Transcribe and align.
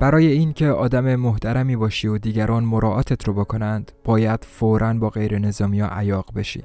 برای 0.00 0.26
اینکه 0.26 0.68
آدم 0.68 1.16
محترمی 1.16 1.76
باشی 1.76 2.08
و 2.08 2.18
دیگران 2.18 2.64
مراعاتت 2.64 3.24
رو 3.28 3.34
بکنند 3.34 3.92
باید 4.04 4.44
فوراً 4.44 4.94
با 4.94 5.10
غیر 5.10 5.38
نظامی 5.38 5.80
ها 5.80 5.88
عیاق 5.92 6.34
بشی 6.34 6.64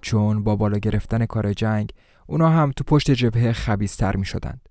چون 0.00 0.44
با 0.44 0.56
بالا 0.56 0.78
گرفتن 0.78 1.26
کار 1.26 1.52
جنگ 1.52 1.92
اونا 2.26 2.48
هم 2.48 2.72
تو 2.76 2.84
پشت 2.84 3.10
جبهه 3.10 3.52
خبیستر 3.52 4.16
می 4.16 4.24
شدند. 4.24 4.68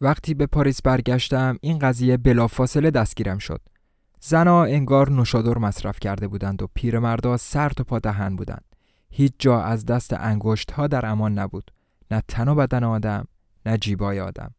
وقتی 0.00 0.34
به 0.34 0.46
پاریس 0.46 0.82
برگشتم 0.82 1.58
این 1.60 1.78
قضیه 1.78 2.16
بلافاصله 2.16 2.90
دستگیرم 2.90 3.38
شد. 3.38 3.60
زنا 4.20 4.64
انگار 4.64 5.10
نوشادر 5.10 5.58
مصرف 5.58 6.00
کرده 6.00 6.28
بودند 6.28 6.62
و 6.62 6.68
پیرمردا 6.74 7.36
سر 7.36 7.68
تا 7.68 7.84
پا 7.84 7.98
دهن 7.98 8.36
بودند. 8.36 8.64
هیچ 9.10 9.32
جا 9.38 9.62
از 9.62 9.86
دست 9.86 10.12
انگشت 10.12 10.70
ها 10.70 10.86
در 10.86 11.06
امان 11.06 11.38
نبود. 11.38 11.70
نه 12.10 12.22
تن 12.28 12.48
و 12.48 12.54
بدن 12.54 12.84
آدم، 12.84 13.24
نه 13.66 13.78
جیبای 13.78 14.20
آدم. 14.20 14.54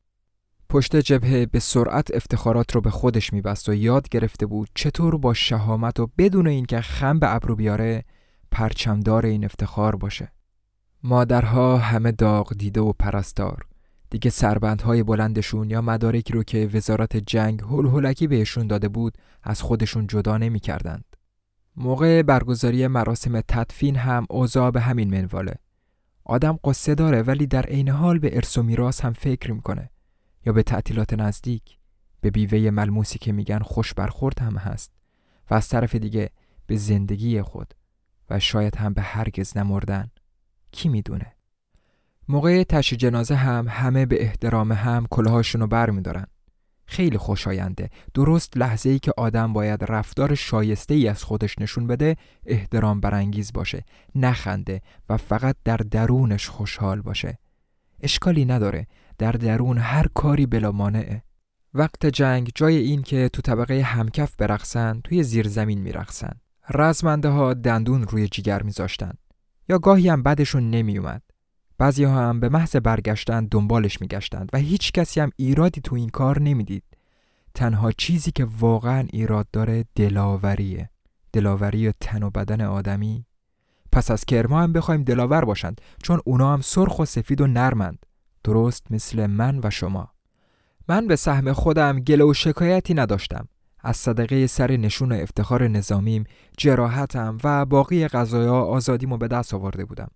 پشت 0.73 0.95
جبهه 0.95 1.45
به 1.45 1.59
سرعت 1.59 2.15
افتخارات 2.15 2.75
رو 2.75 2.81
به 2.81 2.89
خودش 2.89 3.33
میبست 3.33 3.69
و 3.69 3.73
یاد 3.73 4.09
گرفته 4.09 4.45
بود 4.45 4.69
چطور 4.75 5.17
با 5.17 5.33
شهامت 5.33 5.99
و 5.99 6.09
بدون 6.17 6.47
اینکه 6.47 6.81
خم 6.81 7.19
به 7.19 7.35
ابرو 7.35 7.55
بیاره 7.55 8.03
پرچمدار 8.51 9.25
این 9.25 9.45
افتخار 9.45 9.95
باشه 9.95 10.31
مادرها 11.03 11.77
همه 11.77 12.11
داغ 12.11 12.53
دیده 12.53 12.81
و 12.81 12.93
پرستار 12.93 13.65
دیگه 14.09 14.29
سربندهای 14.29 15.03
بلندشون 15.03 15.69
یا 15.69 15.81
مدارکی 15.81 16.33
رو 16.33 16.43
که 16.43 16.69
وزارت 16.73 17.17
جنگ 17.17 17.61
هل 17.61 17.87
هلکی 17.87 18.27
بهشون 18.27 18.67
داده 18.67 18.87
بود 18.87 19.17
از 19.43 19.61
خودشون 19.61 20.07
جدا 20.07 20.37
نمی 20.37 20.59
کردند. 20.59 21.05
موقع 21.75 22.21
برگزاری 22.21 22.87
مراسم 22.87 23.41
تدفین 23.41 23.95
هم 23.95 24.25
اوضاع 24.29 24.71
به 24.71 24.81
همین 24.81 25.09
منواله. 25.09 25.55
آدم 26.25 26.59
قصه 26.63 26.95
داره 26.95 27.21
ولی 27.21 27.47
در 27.47 27.65
عین 27.65 27.89
حال 27.89 28.19
به 28.19 28.35
ارث 28.35 28.57
و 28.57 28.63
میراث 28.63 29.01
هم 29.01 29.13
فکر 29.13 29.51
می‌کنه 29.51 29.89
یا 30.45 30.53
به 30.53 30.63
تعطیلات 30.63 31.13
نزدیک 31.13 31.77
به 32.21 32.31
بیوه 32.31 32.69
ملموسی 32.69 33.19
که 33.19 33.31
میگن 33.31 33.59
خوش 33.59 33.93
برخورد 33.93 34.39
هم 34.39 34.57
هست 34.57 34.91
و 35.49 35.53
از 35.53 35.69
طرف 35.69 35.95
دیگه 35.95 36.29
به 36.67 36.77
زندگی 36.77 37.41
خود 37.41 37.73
و 38.29 38.39
شاید 38.39 38.75
هم 38.75 38.93
به 38.93 39.01
هرگز 39.01 39.57
نمردن. 39.57 40.11
کی 40.71 40.89
می‌دونه؟ 40.89 41.33
موقع 42.27 42.63
تشی 42.63 42.95
جنازه 42.95 43.35
هم 43.35 43.67
همه 43.69 44.05
به 44.05 44.21
احترام 44.21 44.71
هم 44.71 45.05
کلاهاشون 45.09 45.61
رو 45.61 45.67
بر 45.67 45.89
میدارن 45.89 46.27
خیلی 46.85 47.17
خوشاینده. 47.17 47.89
درست 48.13 48.57
لحظه 48.57 48.89
ای 48.89 48.99
که 48.99 49.13
آدم 49.17 49.53
باید 49.53 49.83
رفتار 49.83 50.35
شایسته 50.35 50.93
ای 50.93 51.07
از 51.07 51.23
خودش 51.23 51.59
نشون 51.59 51.87
بده 51.87 52.15
احترام 52.45 52.99
برانگیز 52.99 53.53
باشه 53.53 53.83
نخنده 54.15 54.81
و 55.09 55.17
فقط 55.17 55.55
در 55.63 55.77
درونش 55.77 56.49
خوشحال 56.49 57.01
باشه. 57.01 57.37
اشکالی 58.01 58.45
نداره. 58.45 58.87
در 59.23 59.31
درون 59.31 59.77
هر 59.77 60.07
کاری 60.13 60.45
بلا 60.45 60.71
مانعه. 60.71 61.23
وقت 61.73 62.05
جنگ 62.05 62.51
جای 62.55 62.77
این 62.77 63.01
که 63.01 63.29
تو 63.33 63.41
طبقه 63.41 63.81
همکف 63.81 64.35
برقصن 64.35 65.01
توی 65.03 65.23
زیر 65.23 65.47
زمین 65.47 65.81
میرقصن. 65.81 66.31
رزمنده 66.69 67.29
ها 67.29 67.53
دندون 67.53 68.03
روی 68.03 68.27
جیگر 68.27 68.63
میذاشتن. 68.63 69.13
یا 69.69 69.79
گاهی 69.79 70.09
هم 70.09 70.23
بدشون 70.23 70.69
نمیومد 70.69 71.21
بعضی 71.77 72.03
ها 72.03 72.29
هم 72.29 72.39
به 72.39 72.49
محض 72.49 72.75
برگشتن 72.75 73.45
دنبالش 73.45 74.01
میگشتند 74.01 74.49
و 74.53 74.57
هیچ 74.57 74.91
کسی 74.91 75.19
هم 75.19 75.31
ایرادی 75.35 75.81
تو 75.81 75.95
این 75.95 76.09
کار 76.09 76.41
نمی‌دید. 76.41 76.83
تنها 77.53 77.91
چیزی 77.91 78.31
که 78.31 78.47
واقعا 78.59 79.07
ایراد 79.13 79.47
داره 79.53 79.85
دلاوریه. 79.95 80.89
دلاوری 81.33 81.91
تن 81.91 82.23
و 82.23 82.29
بدن 82.29 82.61
آدمی. 82.61 83.25
پس 83.91 84.11
از 84.11 84.25
کرما 84.25 84.61
هم 84.61 84.73
بخوایم 84.73 85.01
دلاور 85.01 85.45
باشند 85.45 85.81
چون 86.03 86.19
اونا 86.25 86.53
هم 86.53 86.61
سرخ 86.61 86.99
و 86.99 87.05
سفید 87.05 87.41
و 87.41 87.47
نرمند. 87.47 88.05
درست 88.43 88.91
مثل 88.91 89.25
من 89.25 89.59
و 89.63 89.69
شما. 89.69 90.13
من 90.89 91.07
به 91.07 91.15
سهم 91.15 91.53
خودم 91.53 91.99
گله 91.99 92.23
و 92.23 92.33
شکایتی 92.33 92.93
نداشتم. 92.93 93.47
از 93.79 93.97
صدقه 93.97 94.47
سر 94.47 94.71
نشون 94.71 95.11
افتخار 95.11 95.67
نظامیم 95.67 96.23
جراحتم 96.57 97.37
و 97.43 97.65
باقی 97.65 98.07
غذایا 98.07 98.55
آزادیمو 98.55 99.17
به 99.17 99.27
دست 99.27 99.53
آورده 99.53 99.85
بودم. 99.85 100.11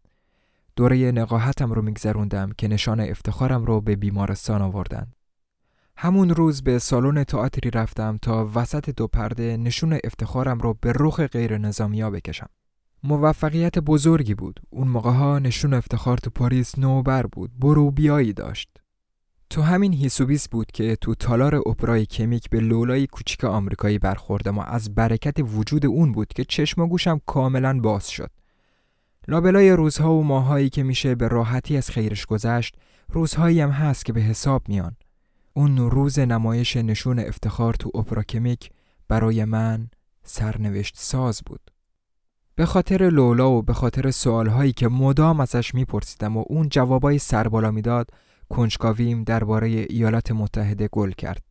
دوره 0.75 1.11
نقاهتم 1.11 1.71
رو 1.71 1.81
میگذروندم 1.81 2.51
که 2.57 2.67
نشان 2.67 2.99
افتخارم 2.99 3.65
رو 3.65 3.81
به 3.81 3.95
بیمارستان 3.95 4.61
آوردن. 4.61 5.07
همون 5.97 6.29
روز 6.29 6.63
به 6.63 6.79
سالن 6.79 7.23
تئاتری 7.23 7.71
رفتم 7.71 8.17
تا 8.21 8.51
وسط 8.55 8.89
دو 8.89 9.07
پرده 9.07 9.57
نشون 9.57 9.99
افتخارم 10.03 10.59
رو 10.59 10.73
به 10.81 10.93
رخ 10.95 11.19
غیر 11.21 11.57
نظامیا 11.57 12.09
بکشم. 12.09 12.49
موفقیت 13.03 13.79
بزرگی 13.79 14.35
بود 14.35 14.59
اون 14.69 14.87
موقع 14.87 15.11
ها 15.11 15.39
نشون 15.39 15.73
افتخار 15.73 16.17
تو 16.17 16.29
پاریس 16.29 16.79
نوبر 16.79 17.25
بود 17.25 17.51
برو 17.59 17.91
بیایی 17.91 18.33
داشت 18.33 18.69
تو 19.49 19.61
همین 19.61 19.93
هیسوبیس 19.93 20.49
بود 20.49 20.71
که 20.71 20.95
تو 20.95 21.15
تالار 21.15 21.55
اپرای 21.55 22.05
کمیک 22.05 22.49
به 22.49 22.59
لولای 22.59 23.07
کوچیک 23.07 23.43
آمریکایی 23.43 23.99
برخوردم 23.99 24.57
و 24.57 24.61
از 24.61 24.95
برکت 24.95 25.35
وجود 25.39 25.85
اون 25.85 26.11
بود 26.11 26.27
که 26.27 26.45
چشم 26.45 26.81
و 26.81 26.87
گوشم 26.87 27.21
کاملا 27.25 27.79
باز 27.79 28.09
شد. 28.09 28.31
لابلای 29.27 29.71
روزها 29.71 30.13
و 30.13 30.23
ماهایی 30.23 30.69
که 30.69 30.83
میشه 30.83 31.15
به 31.15 31.27
راحتی 31.27 31.77
از 31.77 31.89
خیرش 31.89 32.25
گذشت 32.25 32.75
روزهایی 33.09 33.61
هم 33.61 33.69
هست 33.69 34.05
که 34.05 34.13
به 34.13 34.21
حساب 34.21 34.69
میان. 34.69 34.95
اون 35.53 35.77
روز 35.77 36.19
نمایش 36.19 36.77
نشون 36.77 37.19
افتخار 37.19 37.73
تو 37.73 37.91
اپرا 37.95 38.23
کمیک 38.23 38.69
برای 39.07 39.45
من 39.45 39.89
سرنوشت 40.23 40.95
ساز 40.97 41.41
بود. 41.45 41.71
به 42.57 42.65
خاطر 42.65 43.09
لولا 43.09 43.51
و 43.51 43.61
به 43.61 43.73
خاطر 43.73 44.11
سوالهایی 44.11 44.71
که 44.71 44.87
مدام 44.87 45.39
ازش 45.39 45.73
میپرسیدم 45.75 46.37
و 46.37 46.43
اون 46.47 46.69
جوابای 46.69 47.17
سربالا 47.17 47.71
می‌داد 47.71 48.09
کنجکاویم 48.49 49.23
درباره 49.23 49.67
ایالات 49.67 50.31
متحده 50.31 50.87
گل 50.87 51.11
کرد. 51.11 51.43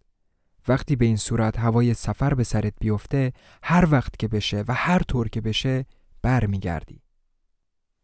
وقتی 0.68 0.96
به 0.96 1.04
این 1.04 1.16
صورت 1.16 1.58
هوای 1.58 1.94
سفر 1.94 2.34
به 2.34 2.44
سرت 2.44 2.72
بیفته 2.80 3.32
هر 3.62 3.88
وقت 3.90 4.16
که 4.18 4.28
بشه 4.28 4.64
و 4.68 4.74
هر 4.74 4.98
طور 4.98 5.28
که 5.28 5.40
بشه 5.40 5.86
برمیگردی. 6.22 7.02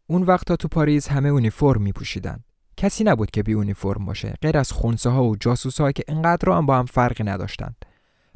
اون 0.07 0.23
وقتا 0.23 0.55
تو 0.55 0.67
پاریس 0.67 1.07
همه 1.07 1.29
اونیفرم 1.29 1.81
می 1.81 1.91
پوشیدن. 1.91 2.43
کسی 2.77 3.03
نبود 3.03 3.31
که 3.31 3.43
بی 3.43 3.53
اونیفرم 3.53 4.05
باشه 4.05 4.33
غیر 4.41 4.57
از 4.57 4.71
خونسه 4.71 5.09
ها 5.09 5.23
و 5.23 5.35
جاسوس 5.35 5.81
ها 5.81 5.91
که 5.91 6.03
انقدر 6.07 6.49
هم 6.49 6.65
با 6.65 6.79
هم 6.79 6.85
فرقی 6.85 7.23
نداشتند. 7.23 7.85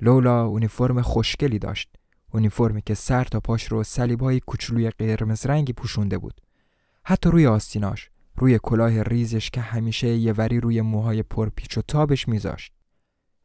لولا 0.01 0.45
اونیفرم 0.45 1.01
خوشگلی 1.01 1.59
داشت. 1.59 1.96
اونیفرمی 2.37 2.81
که 2.81 2.93
سر 2.93 3.23
تا 3.23 3.39
پاش 3.39 3.63
رو 3.63 3.83
های 4.21 4.39
کوچولوی 4.39 4.89
قرمز 4.89 5.45
رنگی 5.45 5.73
پوشونده 5.73 6.17
بود. 6.17 6.41
حتی 7.03 7.29
روی 7.29 7.47
آستیناش 7.47 8.09
روی 8.35 8.59
کلاه 8.63 9.03
ریزش 9.03 9.49
که 9.49 9.61
همیشه 9.61 10.07
یه 10.07 10.33
وری 10.33 10.59
روی 10.59 10.81
موهای 10.81 11.23
پرپیچ 11.23 11.77
و 11.77 11.81
تابش 11.81 12.27
میذاشت. 12.27 12.73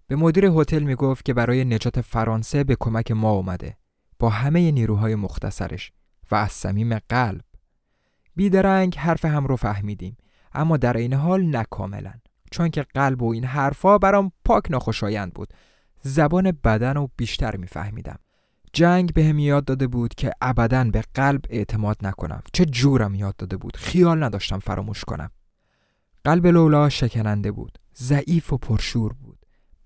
به 0.06 0.16
مدیر 0.16 0.44
هتل 0.44 0.82
می‌گفت 0.82 1.24
که 1.24 1.34
برای 1.34 1.64
نجات 1.64 2.00
فرانسه 2.00 2.64
به 2.64 2.76
کمک 2.80 3.10
ما 3.10 3.30
اومده. 3.30 3.76
با 4.18 4.28
همه 4.28 4.70
نیروهای 4.70 5.14
مختصرش 5.14 5.92
و 6.30 6.34
از 6.34 6.52
صمیم 6.52 6.98
قلب 6.98 7.44
بیدرنگ 8.36 8.96
حرف 8.98 9.24
هم 9.24 9.46
رو 9.46 9.56
فهمیدیم 9.56 10.16
اما 10.52 10.76
در 10.76 10.96
این 10.96 11.12
حال 11.12 11.56
نکاملا 11.56 12.12
چون 12.50 12.68
که 12.68 12.82
قلب 12.82 13.22
و 13.22 13.32
این 13.32 13.44
حرفا 13.44 13.98
برام 13.98 14.32
پاک 14.44 14.70
ناخوشایند 14.70 15.34
بود 15.34 15.54
زبان 16.02 16.52
بدن 16.64 16.94
رو 16.94 17.10
بیشتر 17.16 17.56
میفهمیدم 17.56 18.18
جنگ 18.72 19.12
به 19.12 19.24
هم 19.24 19.38
یاد 19.38 19.64
داده 19.64 19.86
بود 19.86 20.14
که 20.14 20.30
ابدا 20.40 20.84
به 20.84 21.02
قلب 21.14 21.44
اعتماد 21.50 21.96
نکنم. 22.02 22.42
چه 22.52 22.64
جورم 22.64 23.14
یاد 23.14 23.36
داده 23.36 23.56
بود؟ 23.56 23.76
خیال 23.76 24.24
نداشتم 24.24 24.58
فراموش 24.58 25.04
کنم. 25.04 25.30
قلب 26.24 26.46
لولا 26.46 26.88
شکننده 26.88 27.52
بود. 27.52 27.78
ضعیف 27.96 28.52
و 28.52 28.58
پرشور 28.58 29.12
بود. 29.12 29.38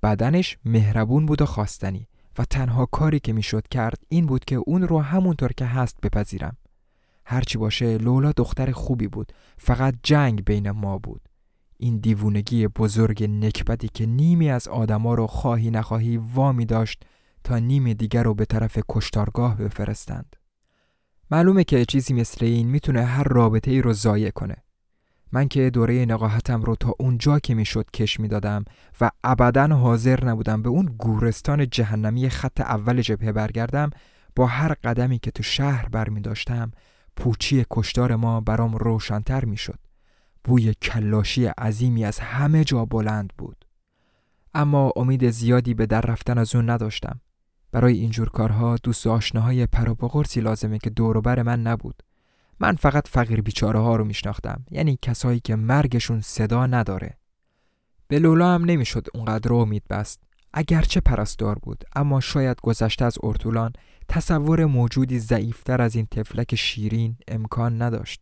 بدنش 0.03 0.59
مهربون 0.65 1.27
بود 1.27 1.43
و 1.43 1.47
خواستنی 1.47 2.09
و 2.39 2.45
تنها 2.45 2.87
کاری 2.87 3.21
که 3.21 3.33
می‌شد 3.33 3.69
کرد 3.69 4.03
این 4.09 4.27
بود 4.27 4.45
که 4.45 4.57
اون 4.57 4.83
رو 4.83 5.01
همونطور 5.01 5.53
که 5.53 5.65
هست 5.65 5.97
بپذیرم. 6.03 6.57
هرچی 7.25 7.59
باشه 7.59 7.99
لولا 7.99 8.33
دختر 8.33 8.73
خوبی 8.73 9.09
بود. 9.09 9.33
فقط 9.59 9.95
جنگ 10.03 10.45
بین 10.45 10.71
ما 10.71 10.99
بود. 10.99 11.29
این 11.79 11.99
دیوونگی 11.99 12.69
بزرگ 12.69 13.25
نکبتی 13.25 13.89
که 13.89 14.07
نیمی 14.07 14.51
از 14.51 14.69
آدما 14.69 15.15
رو 15.15 15.27
خواهی 15.27 15.71
نخواهی 15.71 16.17
وامی 16.17 16.65
داشت 16.67 17.05
تا 17.47 17.59
نیم 17.59 17.93
دیگر 17.93 18.23
رو 18.23 18.35
به 18.35 18.45
طرف 18.45 18.79
کشتارگاه 18.89 19.57
بفرستند. 19.57 20.37
معلومه 21.31 21.65
که 21.65 21.85
چیزی 21.85 22.15
مثل 22.15 22.45
این 22.45 22.69
می‌تونه 22.69 23.05
هر 23.05 23.25
رابطه 23.25 23.71
ای 23.71 23.83
رو 23.83 23.93
ضایع 23.93 24.31
کنه. 24.31 24.57
من 25.33 25.49
که 25.49 25.71
دوره 25.71 26.05
نقاهتم 26.05 26.63
رو 26.63 26.77
تا 26.77 26.95
اونجا 26.99 27.39
که 27.39 27.55
می‌شد 27.55 27.91
کش 27.91 28.21
می‌دادم 28.21 28.65
و 29.01 29.11
ابدا 29.25 29.67
حاضر 29.67 30.25
نبودم 30.25 30.63
به 30.63 30.69
اون 30.69 30.87
گورستان 30.99 31.71
جهنمی 31.71 32.31
خط 32.31 32.61
اول 32.61 33.01
جبهه 33.01 33.33
برگردم 33.33 33.91
با 34.37 34.47
هر 34.47 34.75
قدمی 34.85 35.19
که 35.19 35.31
تو 35.31 35.43
شهر 35.43 35.89
بر 35.89 36.09
می 36.09 36.21
داشتم 36.21 36.71
پوچی 37.17 37.67
کشتار 37.71 38.17
ما 38.17 38.41
برام 38.41 38.77
روشنتر 38.77 39.45
می‌شد. 39.45 39.79
بوی 40.45 40.75
کلاشی 40.75 41.47
عظیمی 41.47 42.05
از 42.05 42.19
همه 42.19 42.65
جا 42.65 42.85
بلند 42.85 43.33
بود. 43.39 43.65
اما 44.55 44.93
امید 44.97 45.31
زیادی 45.31 45.75
به 45.75 45.87
در 45.87 46.01
رفتن 46.01 46.39
از 46.39 46.55
اون 46.55 46.71
نداشتم. 46.71 47.21
برای 47.77 47.99
اینجور 47.99 48.29
کارها 48.29 48.77
دوست 48.83 49.07
آشناهای 49.07 49.67
پروپاقرسی 49.67 50.41
لازمه 50.41 50.79
که 50.79 50.91
دوروبر 50.91 51.43
من 51.43 51.63
نبود. 51.63 52.03
من 52.61 52.77
فقط 52.77 53.09
فقیر 53.09 53.41
بیچاره 53.41 53.79
ها 53.79 53.97
رو 53.97 54.05
میشناختم 54.05 54.65
یعنی 54.71 54.99
کسایی 55.03 55.41
که 55.41 55.57
مرگشون 55.57 56.21
صدا 56.21 56.67
نداره. 56.67 57.19
به 58.09 58.19
لولا 58.19 58.55
هم 58.55 58.65
نمی‌شد 58.65 59.07
اونقدر 59.15 59.53
امید 59.53 59.83
بست. 59.91 60.23
اگرچه 60.55 61.01
پرستار 61.01 61.59
بود 61.59 61.85
اما 61.97 62.21
شاید 62.21 62.61
گذشته 62.63 63.05
از 63.05 63.19
ارتولان 63.23 63.73
تصور 64.09 64.65
موجودی 64.65 65.19
ضعیفتر 65.19 65.83
از 65.83 65.97
این 65.97 66.07
تفلک 66.11 66.55
شیرین 66.55 67.17
امکان 67.29 67.83
نداشت. 67.83 68.21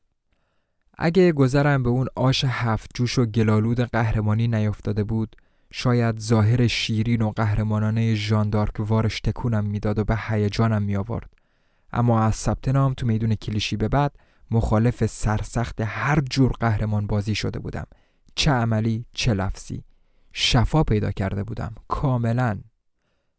اگه 0.98 1.32
گذرم 1.32 1.82
به 1.82 1.88
اون 1.88 2.06
آش 2.16 2.44
هفت 2.44 2.90
جوش 2.94 3.18
و 3.18 3.26
گلالود 3.26 3.80
قهرمانی 3.80 4.48
نیفتاده 4.48 5.04
بود 5.04 5.36
شاید 5.76 6.18
ظاهر 6.18 6.66
شیرین 6.66 7.22
و 7.22 7.30
قهرمانانه 7.30 8.14
ژاندارک 8.14 8.74
وارش 8.78 9.20
تکونم 9.20 9.64
می‌داد 9.64 9.98
و 9.98 10.04
به 10.04 10.16
هیجانم 10.28 10.82
می 10.82 10.96
آورد. 10.96 11.30
اما 11.92 12.22
از 12.22 12.34
ثبت 12.34 12.68
نام 12.68 12.94
تو 12.94 13.06
میدون 13.06 13.34
کلیشی 13.34 13.76
به 13.76 13.88
بعد 13.88 14.16
مخالف 14.50 15.06
سرسخت 15.06 15.80
هر 15.80 16.20
جور 16.30 16.52
قهرمان 16.60 17.06
بازی 17.06 17.34
شده 17.34 17.58
بودم. 17.58 17.86
چه 18.34 18.50
عملی 18.50 19.04
چه 19.12 19.34
لفظی. 19.34 19.84
شفا 20.32 20.84
پیدا 20.84 21.10
کرده 21.10 21.44
بودم 21.44 21.74
کاملا. 21.88 22.60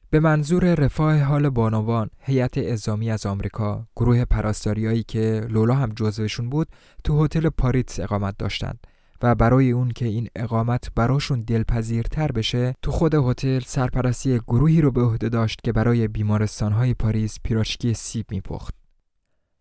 به 0.09 0.19
منظور 0.19 0.73
رفاه 0.75 1.21
حال 1.21 1.49
بانوان 1.49 2.09
هیئت 2.19 2.57
ازامی 2.57 3.11
از 3.11 3.25
آمریکا 3.25 3.87
گروه 3.95 4.25
پرستاریایی 4.25 5.03
که 5.03 5.47
لولا 5.49 5.75
هم 5.75 5.89
جزوشون 5.89 6.49
بود 6.49 6.67
تو 7.03 7.25
هتل 7.25 7.49
پاریتس 7.49 7.99
اقامت 7.99 8.37
داشتند. 8.37 8.87
و 9.21 9.35
برای 9.35 9.71
اون 9.71 9.91
که 9.91 10.05
این 10.05 10.27
اقامت 10.35 10.87
براشون 10.95 11.41
دلپذیرتر 11.41 12.31
بشه 12.31 12.75
تو 12.81 12.91
خود 12.91 13.15
هتل 13.15 13.59
سرپرستی 13.59 14.39
گروهی 14.39 14.81
رو 14.81 14.91
به 14.91 15.01
عهده 15.01 15.29
داشت 15.29 15.61
که 15.63 15.71
برای 15.71 16.07
بیمارستانهای 16.07 16.93
پاریس 16.93 17.37
پیراشکی 17.43 17.93
سیب 17.93 18.25
میپخت. 18.29 18.75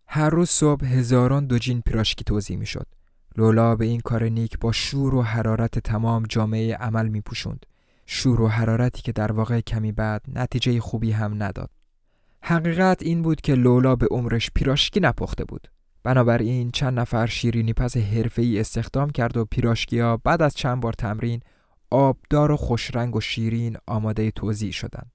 هر 0.07 0.31
روز 0.31 0.51
صبح 0.51 0.87
هزاران 0.87 1.47
دو 1.47 1.59
جین 1.59 1.81
پیراشکی 1.81 2.25
توضیح 2.25 2.57
می‌شد. 2.57 2.87
لولا 3.37 3.77
به 3.77 3.85
این 3.85 4.01
کار 4.01 4.25
نیک 4.25 4.59
با 4.59 4.73
شور 4.73 5.15
و 5.15 5.23
حرارت 5.23 5.79
تمام 5.79 6.23
جامعه 6.29 6.75
عمل 6.75 7.09
میپوشوند. 7.09 7.67
شور 8.07 8.41
و 8.41 8.49
حرارتی 8.49 9.03
که 9.03 9.13
در 9.13 9.33
واقع 9.33 9.61
کمی 9.61 9.93
بعد 9.93 10.23
نتیجه 10.35 10.81
خوبی 10.81 11.13
هم 11.13 11.43
نداد. 11.43 11.71
حقیقت 12.43 13.03
این 13.03 13.23
بود 13.23 13.41
که 13.41 13.55
لولا 13.55 13.97
به 13.97 14.07
عمرش 14.11 14.51
پیراشکی 14.55 15.01
نپخته 15.01 15.45
بود. 15.45 15.69
بنابراین 16.05 16.71
چند 16.71 17.01
نفر 17.01 17.27
شیرینی 17.27 17.73
پس 17.73 17.97
ای 18.37 18.61
استخدام 18.61 19.11
کرد 19.11 19.37
و 19.37 19.45
پیراشکیا 19.45 20.17
بعد 20.17 20.43
از 20.43 20.55
چند 20.55 20.81
بار 20.81 20.93
تمرین 20.93 21.41
آبدار 21.91 22.51
و 22.53 22.57
خوشرنگ 22.57 23.17
و 23.17 23.21
شیرین 23.21 23.77
آماده 23.87 24.31
توضیح 24.31 24.73
شدند. 24.73 25.11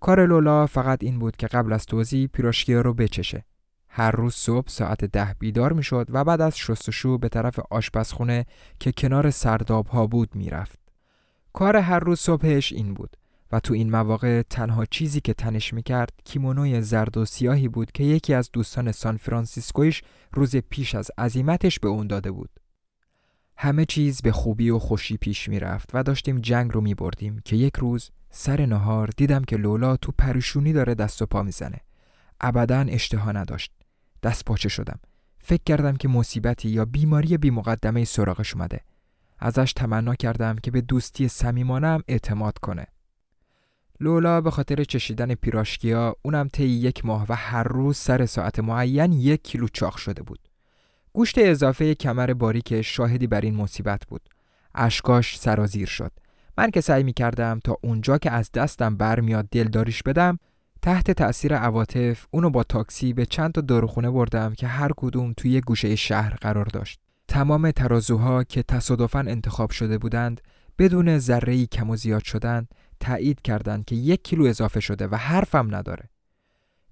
کار 0.00 0.26
لولا 0.26 0.66
فقط 0.66 1.02
این 1.02 1.18
بود 1.18 1.36
که 1.36 1.46
قبل 1.46 1.72
از 1.72 1.86
توضیح 1.86 2.26
پیراشکیا 2.26 2.80
رو 2.80 2.94
بچشه. 2.94 3.44
هر 3.88 4.10
روز 4.10 4.34
صبح 4.34 4.68
ساعت 4.68 5.04
ده 5.04 5.36
بیدار 5.38 5.72
می 5.72 5.82
شد 5.82 6.06
و 6.10 6.24
بعد 6.24 6.40
از 6.40 6.58
شستشو 6.58 7.18
به 7.18 7.28
طرف 7.28 7.58
آشپزخونه 7.70 8.46
که 8.80 8.92
کنار 8.92 9.30
سرداب 9.30 9.86
ها 9.86 10.06
بود 10.06 10.34
می‌رفت. 10.34 10.78
کار 11.52 11.76
هر 11.76 11.98
روز 11.98 12.20
صبحش 12.20 12.72
این 12.72 12.94
بود. 12.94 13.16
و 13.52 13.60
تو 13.60 13.74
این 13.74 13.90
مواقع 13.90 14.42
تنها 14.42 14.84
چیزی 14.86 15.20
که 15.20 15.34
تنش 15.34 15.74
می‌کرد 15.74 16.12
کیمونوی 16.24 16.82
زرد 16.82 17.16
و 17.16 17.24
سیاهی 17.24 17.68
بود 17.68 17.92
که 17.92 18.04
یکی 18.04 18.34
از 18.34 18.50
دوستان 18.52 18.92
سان 18.92 19.16
فرانسیسکویش 19.16 20.02
روز 20.32 20.56
پیش 20.56 20.94
از 20.94 21.10
عزیمتش 21.18 21.80
به 21.80 21.88
اون 21.88 22.06
داده 22.06 22.30
بود. 22.30 22.50
همه 23.56 23.84
چیز 23.84 24.22
به 24.22 24.32
خوبی 24.32 24.70
و 24.70 24.78
خوشی 24.78 25.16
پیش 25.16 25.48
می‌رفت 25.48 25.90
و 25.94 26.02
داشتیم 26.02 26.38
جنگ 26.38 26.70
رو 26.74 26.80
میبردیم 26.80 27.42
که 27.44 27.56
یک 27.56 27.76
روز 27.76 28.10
سر 28.30 28.66
نهار 28.66 29.10
دیدم 29.16 29.44
که 29.44 29.56
لولا 29.56 29.96
تو 29.96 30.12
پریشونی 30.18 30.72
داره 30.72 30.94
دست 30.94 31.22
و 31.22 31.26
پا 31.26 31.42
می‌زنه. 31.42 31.80
ابدا 32.40 32.80
اشتها 32.80 33.32
نداشت. 33.32 33.72
دست 34.22 34.44
پاچه 34.44 34.68
شدم. 34.68 35.00
فکر 35.38 35.62
کردم 35.66 35.96
که 35.96 36.08
مصیبتی 36.08 36.68
یا 36.68 36.84
بیماری 36.84 37.38
بی 37.38 37.50
مقدمه 37.50 38.04
سراغش 38.04 38.54
اومده. 38.54 38.80
ازش 39.38 39.72
تمنا 39.72 40.14
کردم 40.14 40.56
که 40.56 40.70
به 40.70 40.80
دوستی 40.80 41.28
صمیمانه 41.28 41.98
اعتماد 42.08 42.58
کنه. 42.58 42.86
لولا 44.00 44.40
به 44.40 44.50
خاطر 44.50 44.84
چشیدن 44.84 45.34
پیراشکیا 45.34 46.16
اونم 46.22 46.48
طی 46.48 46.64
یک 46.64 47.04
ماه 47.04 47.26
و 47.28 47.34
هر 47.34 47.62
روز 47.62 47.96
سر 47.96 48.26
ساعت 48.26 48.60
معین 48.60 49.12
یک 49.12 49.42
کیلو 49.42 49.68
چاق 49.68 49.96
شده 49.96 50.22
بود. 50.22 50.38
گوشت 51.12 51.38
اضافه 51.38 51.94
کمر 51.94 52.32
باریک 52.32 52.82
شاهدی 52.82 53.26
بر 53.26 53.40
این 53.40 53.54
مصیبت 53.54 54.02
بود. 54.08 54.28
اشکاش 54.74 55.38
سرازیر 55.38 55.88
شد. 55.88 56.12
من 56.58 56.70
که 56.70 56.80
سعی 56.80 57.02
می 57.02 57.12
کردم 57.12 57.60
تا 57.64 57.76
اونجا 57.82 58.18
که 58.18 58.30
از 58.30 58.52
دستم 58.52 58.96
برمیاد 58.96 59.48
دلداریش 59.48 60.02
بدم 60.02 60.38
تحت 60.82 61.10
تأثیر 61.10 61.56
عواطف 61.56 62.26
اونو 62.30 62.50
با 62.50 62.62
تاکسی 62.62 63.12
به 63.12 63.26
چند 63.26 63.52
تا 63.52 63.60
داروخونه 63.60 64.10
بردم 64.10 64.54
که 64.54 64.66
هر 64.66 64.90
کدوم 64.96 65.32
توی 65.36 65.60
گوشه 65.60 65.96
شهر 65.96 66.34
قرار 66.34 66.64
داشت. 66.64 67.00
تمام 67.28 67.70
ترازوها 67.70 68.44
که 68.44 68.62
تصادفاً 68.62 69.18
انتخاب 69.18 69.70
شده 69.70 69.98
بودند 69.98 70.40
بدون 70.78 71.18
ذره 71.18 71.66
کم 71.66 71.90
و 71.90 71.96
زیاد 71.96 72.24
شدن 72.24 72.66
تایید 73.00 73.42
کردند 73.42 73.84
که 73.84 73.94
یک 73.96 74.22
کیلو 74.24 74.44
اضافه 74.44 74.80
شده 74.80 75.06
و 75.06 75.14
حرفم 75.14 75.74
نداره. 75.74 76.08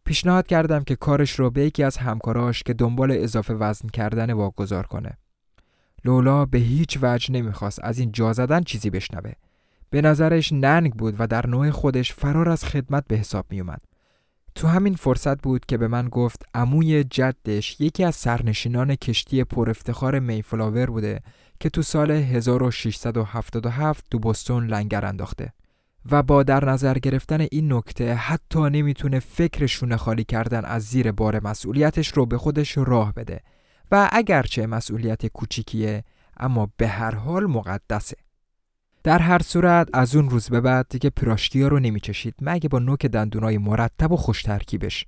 پیشنهاد 0.04 0.46
کردم 0.46 0.84
که 0.84 0.96
کارش 0.96 1.38
رو 1.38 1.50
به 1.50 1.64
یکی 1.64 1.82
از 1.82 1.96
همکاراش 1.96 2.62
که 2.62 2.74
دنبال 2.74 3.12
اضافه 3.12 3.54
وزن 3.54 3.88
کردن 3.88 4.32
واگذار 4.32 4.86
کنه. 4.86 5.18
لولا 6.04 6.44
به 6.44 6.58
هیچ 6.58 6.98
وجه 7.02 7.32
نمی‌خواست 7.32 7.78
از 7.82 7.98
این 7.98 8.12
جا 8.12 8.32
زدن 8.32 8.62
چیزی 8.62 8.90
بشنوه. 8.90 9.32
به 9.90 10.02
نظرش 10.02 10.52
ننگ 10.52 10.92
بود 10.92 11.14
و 11.18 11.26
در 11.26 11.46
نوع 11.46 11.70
خودش 11.70 12.12
فرار 12.12 12.48
از 12.48 12.64
خدمت 12.64 13.04
به 13.08 13.16
حساب 13.16 13.46
میومد. 13.50 13.80
تو 14.54 14.68
همین 14.68 14.94
فرصت 14.94 15.42
بود 15.42 15.66
که 15.66 15.78
به 15.78 15.88
من 15.88 16.08
گفت 16.08 16.42
عموی 16.54 17.04
جدش 17.04 17.80
یکی 17.80 18.04
از 18.04 18.14
سرنشینان 18.14 18.94
کشتی 18.94 19.44
پر 19.44 19.70
افتخار 19.70 20.18
میفلاور 20.18 20.86
بوده 20.90 21.20
که 21.60 21.70
تو 21.70 21.82
سال 21.82 22.10
1677 22.10 24.04
تو 24.10 24.18
بستون 24.18 24.66
لنگر 24.66 25.04
انداخته. 25.04 25.52
و 26.10 26.22
با 26.22 26.42
در 26.42 26.64
نظر 26.64 26.98
گرفتن 26.98 27.40
این 27.40 27.72
نکته 27.72 28.14
حتی 28.14 28.60
نمی‌تونه 28.60 29.20
فکر 29.20 29.96
خالی 29.96 30.24
کردن 30.24 30.64
از 30.64 30.82
زیر 30.82 31.12
بار 31.12 31.40
مسئولیتش 31.40 32.08
رو 32.08 32.26
به 32.26 32.38
خودش 32.38 32.78
راه 32.78 33.14
بده. 33.14 33.40
و 33.90 34.08
اگرچه 34.12 34.66
مسئولیت 34.66 35.26
کوچیکیه 35.26 36.04
اما 36.36 36.68
به 36.76 36.88
هر 36.88 37.14
حال 37.14 37.46
مقدسه. 37.46 38.16
در 39.02 39.18
هر 39.18 39.42
صورت 39.42 39.88
از 39.92 40.16
اون 40.16 40.30
روز 40.30 40.48
به 40.48 40.60
بعد 40.60 40.86
دیگه 40.90 41.10
پیراشکی 41.10 41.62
رو 41.62 41.78
نمیچشید. 41.78 42.34
مگه 42.40 42.68
با 42.68 42.78
نوک 42.78 43.06
دندونای 43.06 43.58
مرتب 43.58 44.12
و 44.12 44.16
خوش 44.16 44.42
ترکیبش 44.42 45.06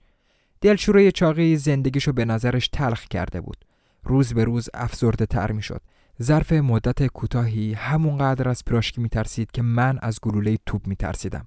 دلشوره 0.61 1.11
چاقی 1.11 1.57
زندگیشو 1.57 2.13
به 2.13 2.25
نظرش 2.25 2.69
تلخ 2.69 3.05
کرده 3.05 3.41
بود. 3.41 3.65
روز 4.05 4.35
به 4.35 4.45
روز 4.45 4.69
افزرده 4.75 5.27
تر 5.27 5.53
می‌شد. 5.53 5.81
ظرف 6.23 6.53
مدت 6.53 7.07
کوتاهی 7.07 7.73
همونقدر 7.73 8.49
از 8.49 8.65
پیراشکی 8.65 9.01
میترسید 9.01 9.51
که 9.51 9.63
من 9.63 9.99
از 10.03 10.19
گلوله 10.23 10.59
توپ 10.67 10.87
میترسیدم 10.87 11.47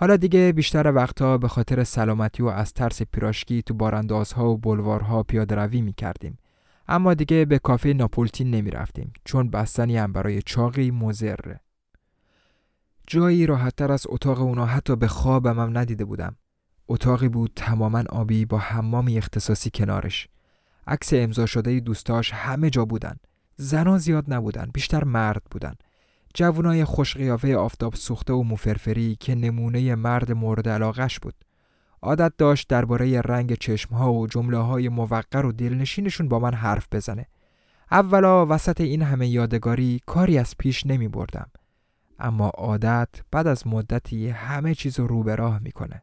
حالا 0.00 0.16
دیگه 0.16 0.52
بیشتر 0.52 0.92
وقتها 0.92 1.38
به 1.38 1.48
خاطر 1.48 1.84
سلامتی 1.84 2.42
و 2.42 2.46
از 2.46 2.72
ترس 2.72 3.02
پیراشکی 3.02 3.62
تو 3.62 3.74
باراندازها 3.74 4.50
و 4.50 4.58
بلوارها 4.58 5.22
پیاده 5.22 5.54
روی 5.54 5.80
می 5.80 5.92
کردیم. 5.92 6.38
اما 6.88 7.14
دیگه 7.14 7.44
به 7.44 7.58
کافه 7.58 7.92
ناپولتین 7.92 8.50
نمی 8.50 8.70
رفتیم 8.70 9.12
چون 9.24 9.50
بستنی 9.50 9.96
هم 9.96 10.12
برای 10.12 10.42
چاقی 10.42 10.90
مزره. 10.90 11.60
جایی 13.06 13.46
راحتتر 13.46 13.92
از 13.92 14.06
اتاق 14.08 14.40
اونا 14.40 14.66
حتی 14.66 14.96
به 14.96 15.08
خوابم 15.08 15.60
هم 15.60 15.78
ندیده 15.78 16.04
بودم. 16.04 16.36
اتاقی 16.88 17.28
بود 17.28 17.52
تماما 17.56 18.04
آبی 18.08 18.44
با 18.44 18.58
حمامی 18.58 19.18
اختصاصی 19.18 19.70
کنارش. 19.74 20.28
عکس 20.86 21.12
امضا 21.12 21.46
شده 21.46 21.80
دوستاش 21.80 22.32
همه 22.34 22.70
جا 22.70 22.84
بودن. 22.84 23.16
زنان 23.60 23.98
زیاد 23.98 24.34
نبودن، 24.34 24.70
بیشتر 24.74 25.04
مرد 25.04 25.42
بودن. 25.50 25.74
جوانای 26.34 26.84
خوشقیافه 26.84 27.56
آفتاب 27.56 27.94
سوخته 27.94 28.32
و 28.32 28.42
مفرفری 28.42 29.16
که 29.20 29.34
نمونه 29.34 29.94
مرد 29.94 30.32
مورد 30.32 30.68
علاقش 30.68 31.18
بود. 31.20 31.34
عادت 32.02 32.32
داشت 32.38 32.68
درباره 32.68 33.20
رنگ 33.20 33.54
چشمها 33.54 34.12
و 34.12 34.26
جمله 34.26 34.58
های 34.58 34.88
موقر 34.88 35.46
و 35.46 35.52
دلنشینشون 35.52 36.28
با 36.28 36.38
من 36.38 36.54
حرف 36.54 36.88
بزنه. 36.92 37.26
اولا 37.90 38.46
وسط 38.46 38.80
این 38.80 39.02
همه 39.02 39.28
یادگاری 39.28 40.00
کاری 40.06 40.38
از 40.38 40.54
پیش 40.58 40.86
نمی 40.86 41.08
بردم. 41.08 41.50
اما 42.18 42.48
عادت 42.48 43.08
بعد 43.30 43.46
از 43.46 43.66
مدتی 43.66 44.28
همه 44.28 44.74
چیز 44.74 45.00
رو 45.00 45.06
رو 45.06 45.22
به 45.22 45.34
راه 45.36 45.58
می‌کنه. 45.58 46.02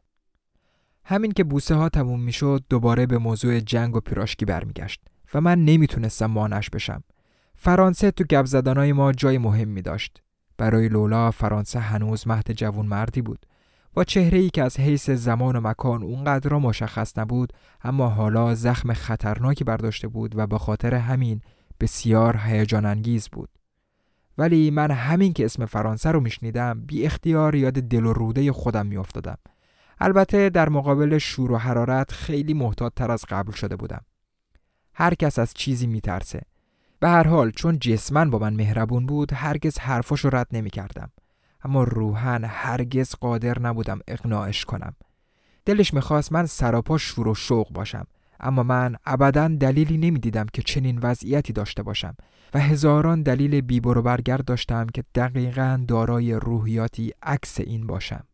همین 1.04 1.32
که 1.32 1.44
بوسه 1.44 1.74
ها 1.74 1.88
تموم 1.88 2.20
می‌شد 2.20 2.64
دوباره 2.70 3.06
به 3.06 3.18
موضوع 3.18 3.60
جنگ 3.60 3.96
و 3.96 4.00
پیراشکی 4.00 4.44
برمیگشت 4.44 5.00
و 5.34 5.40
من 5.40 5.64
نمی‌تونستم 5.64 6.26
مانش 6.26 6.70
بشم. 6.70 7.02
فرانسه 7.60 8.10
تو 8.10 8.24
گپ 8.24 8.44
زدنای 8.44 8.92
ما 8.92 9.12
جای 9.12 9.38
مهمی 9.38 9.82
داشت. 9.82 10.22
برای 10.58 10.88
لولا 10.88 11.30
فرانسه 11.30 11.80
هنوز 11.80 12.28
مهد 12.28 12.52
جوون 12.52 12.86
مردی 12.86 13.22
بود. 13.22 13.46
با 13.94 14.04
چهره 14.04 14.38
ای 14.38 14.50
که 14.50 14.62
از 14.62 14.80
حیث 14.80 15.10
زمان 15.10 15.56
و 15.56 15.60
مکان 15.60 16.02
اونقدر 16.02 16.54
مشخص 16.54 17.18
نبود 17.18 17.52
اما 17.84 18.08
حالا 18.08 18.54
زخم 18.54 18.92
خطرناکی 18.92 19.64
برداشته 19.64 20.08
بود 20.08 20.38
و 20.38 20.46
به 20.46 20.58
خاطر 20.58 20.94
همین 20.94 21.40
بسیار 21.80 22.36
هیجان 22.36 22.84
انگیز 22.84 23.28
بود. 23.28 23.48
ولی 24.38 24.70
من 24.70 24.90
همین 24.90 25.32
که 25.32 25.44
اسم 25.44 25.66
فرانسه 25.66 26.10
رو 26.10 26.20
میشنیدم 26.20 26.80
بی 26.86 27.06
اختیار 27.06 27.54
یاد 27.54 27.72
دل 27.72 28.06
و 28.06 28.12
روده 28.12 28.52
خودم 28.52 28.86
میافتادم. 28.86 29.38
البته 30.00 30.50
در 30.50 30.68
مقابل 30.68 31.18
شور 31.18 31.52
و 31.52 31.56
حرارت 31.56 32.12
خیلی 32.12 32.54
محتاط 32.54 32.92
تر 32.96 33.10
از 33.10 33.24
قبل 33.28 33.52
شده 33.52 33.76
بودم. 33.76 34.04
هر 34.94 35.14
کس 35.14 35.38
از 35.38 35.54
چیزی 35.54 35.86
میترسه. 35.86 36.42
به 37.00 37.08
هر 37.08 37.26
حال 37.26 37.50
چون 37.50 37.78
جسمن 37.78 38.30
با 38.30 38.38
من 38.38 38.54
مهربون 38.54 39.06
بود 39.06 39.32
هرگز 39.32 39.78
حرفش 39.78 40.20
رو 40.20 40.36
رد 40.36 40.46
نمی 40.52 40.70
کردم. 40.70 41.10
اما 41.64 41.84
روحن 41.84 42.44
هرگز 42.44 43.14
قادر 43.14 43.58
نبودم 43.58 43.98
اقناعش 44.08 44.64
کنم. 44.64 44.94
دلش 45.64 45.94
می‌خواست 45.94 46.32
من 46.32 46.46
سراپا 46.46 46.98
شور 46.98 47.28
و 47.28 47.34
شوق 47.34 47.72
باشم 47.72 48.06
اما 48.40 48.62
من 48.62 48.96
ابدا 49.06 49.48
دلیلی 49.48 49.98
نمی‌دیدم 49.98 50.46
که 50.52 50.62
چنین 50.62 50.98
وضعیتی 51.02 51.52
داشته 51.52 51.82
باشم 51.82 52.16
و 52.54 52.60
هزاران 52.60 53.22
دلیل 53.22 53.60
بیبر 53.60 53.98
و 53.98 54.02
برگرد 54.02 54.44
داشتم 54.44 54.86
که 54.86 55.04
دقیقا 55.14 55.84
دارای 55.88 56.34
روحیاتی 56.34 57.12
عکس 57.22 57.60
این 57.60 57.86
باشم. 57.86 58.24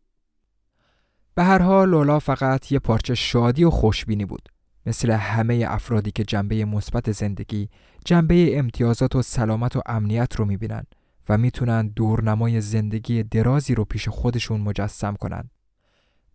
به 1.35 1.43
هر 1.43 1.61
حال 1.61 1.89
لولا 1.89 2.19
فقط 2.19 2.71
یه 2.71 2.79
پارچه 2.79 3.15
شادی 3.15 3.63
و 3.63 3.69
خوشبینی 3.69 4.25
بود. 4.25 4.49
مثل 4.85 5.11
همه 5.11 5.65
افرادی 5.67 6.11
که 6.11 6.23
جنبه 6.23 6.65
مثبت 6.65 7.11
زندگی، 7.11 7.69
جنبه 8.05 8.59
امتیازات 8.59 9.15
و 9.15 9.21
سلامت 9.21 9.75
و 9.75 9.81
امنیت 9.85 10.35
رو 10.35 10.45
می‌بینن 10.45 10.83
و 11.29 11.37
می‌تونن 11.37 11.87
دورنمای 11.87 12.61
زندگی 12.61 13.23
درازی 13.23 13.75
رو 13.75 13.85
پیش 13.85 14.09
خودشون 14.09 14.61
مجسم 14.61 15.15
کنن. 15.15 15.49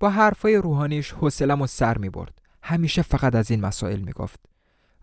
با 0.01 0.11
حرفای 0.11 0.57
روحانیش 0.57 1.13
حوصلم 1.13 1.63
و 1.63 1.67
سر 1.67 1.99
می‌برد. 1.99 2.39
همیشه 2.63 3.03
فقط 3.03 3.35
از 3.35 3.51
این 3.51 3.61
مسائل 3.61 4.01
می‌گفت. 4.01 4.41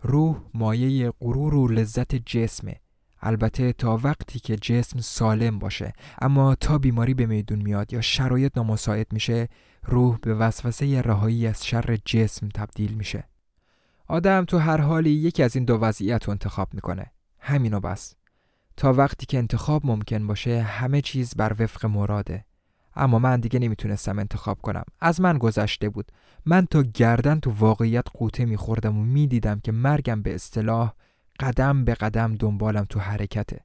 روح 0.02 0.36
مایه 0.54 1.12
غرور 1.20 1.54
و 1.54 1.68
لذت 1.68 2.14
جسمه. 2.14 2.80
البته 3.20 3.72
تا 3.72 4.00
وقتی 4.02 4.38
که 4.38 4.56
جسم 4.56 5.00
سالم 5.00 5.58
باشه 5.58 5.92
اما 6.20 6.54
تا 6.54 6.78
بیماری 6.78 7.14
به 7.14 7.26
میدون 7.26 7.62
میاد 7.62 7.92
یا 7.92 8.00
شرایط 8.00 8.56
نامساعد 8.56 9.06
میشه 9.12 9.48
روح 9.84 10.18
به 10.22 10.34
وسوسه 10.34 11.02
رهایی 11.02 11.46
از 11.46 11.66
شر 11.66 11.98
جسم 12.04 12.48
تبدیل 12.48 12.94
میشه 12.94 13.24
آدم 14.08 14.44
تو 14.44 14.58
هر 14.58 14.80
حالی 14.80 15.10
یکی 15.10 15.42
از 15.42 15.56
این 15.56 15.64
دو 15.64 15.78
وضعیت 15.80 16.24
رو 16.24 16.30
انتخاب 16.30 16.74
می‌کنه. 16.74 17.06
همینو 17.38 17.80
بس. 17.80 18.14
تا 18.76 18.92
وقتی 18.92 19.26
که 19.26 19.38
انتخاب 19.38 19.86
ممکن 19.86 20.26
باشه 20.26 20.62
همه 20.62 21.00
چیز 21.00 21.34
بر 21.34 21.56
وفق 21.58 21.86
مراده. 21.86 22.44
اما 22.96 23.18
من 23.18 23.40
دیگه 23.40 23.58
نمی‌تونستم 23.58 24.18
انتخاب 24.18 24.60
کنم. 24.60 24.84
از 25.00 25.20
من 25.20 25.38
گذشته 25.38 25.88
بود. 25.88 26.12
من 26.46 26.66
تا 26.66 26.82
گردن 26.82 27.40
تو 27.40 27.50
واقعیت 27.50 28.04
قوطه 28.14 28.44
میخوردم 28.44 28.98
و 28.98 29.04
می‌دیدم 29.04 29.60
که 29.60 29.72
مرگم 29.72 30.22
به 30.22 30.34
اصطلاح 30.34 30.92
قدم 31.40 31.84
به 31.84 31.94
قدم 31.94 32.34
دنبالم 32.34 32.84
تو 32.84 33.00
حرکته. 33.00 33.60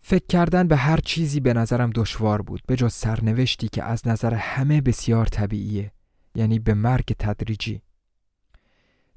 فکر 0.00 0.26
کردن 0.26 0.68
به 0.68 0.76
هر 0.76 0.96
چیزی 0.96 1.40
به 1.40 1.54
نظرم 1.54 1.90
دشوار 1.90 2.42
بود. 2.42 2.62
به 2.66 2.76
جز 2.76 2.92
سرنوشتی 2.92 3.68
که 3.68 3.82
از 3.84 4.08
نظر 4.08 4.34
همه 4.34 4.80
بسیار 4.80 5.26
طبیعیه. 5.26 5.92
یعنی 6.34 6.58
به 6.58 6.74
مرگ 6.74 7.14
تدریجی. 7.18 7.82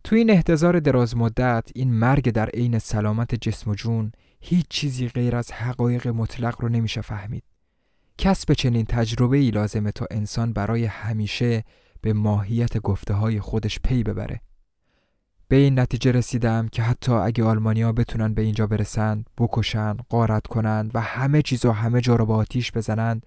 تو 0.05 0.15
این 0.15 0.29
احتضار 0.29 0.79
دراز 0.79 1.17
مدت 1.17 1.69
این 1.75 1.93
مرگ 1.93 2.31
در 2.31 2.49
عین 2.49 2.79
سلامت 2.79 3.35
جسم 3.35 3.71
و 3.71 3.75
جون 3.75 4.11
هیچ 4.41 4.65
چیزی 4.69 5.07
غیر 5.07 5.35
از 5.35 5.51
حقایق 5.51 6.07
مطلق 6.07 6.61
رو 6.61 6.69
نمیشه 6.69 7.01
فهمید. 7.01 7.43
کسب 8.17 8.53
چنین 8.53 8.85
تجربه 8.85 9.37
ای 9.37 9.51
لازمه 9.51 9.91
تا 9.91 10.07
انسان 10.11 10.53
برای 10.53 10.85
همیشه 10.85 11.63
به 12.01 12.13
ماهیت 12.13 12.77
گفته 12.77 13.13
های 13.13 13.39
خودش 13.39 13.79
پی 13.79 14.03
ببره. 14.03 14.41
به 15.47 15.55
این 15.55 15.79
نتیجه 15.79 16.11
رسیدم 16.11 16.67
که 16.67 16.81
حتی 16.81 17.11
اگه 17.11 17.43
آلمانیا 17.43 17.91
بتونن 17.91 18.33
به 18.33 18.41
اینجا 18.41 18.67
برسند 18.67 19.29
بکشن 19.37 19.97
قارت 20.09 20.47
کنند 20.47 20.91
و 20.93 21.01
همه 21.01 21.41
چیز 21.41 21.65
و 21.65 21.71
همه 21.71 22.01
جا 22.01 22.15
رو 22.15 22.25
با 22.25 22.35
آتیش 22.35 22.71
بزنند 22.71 23.25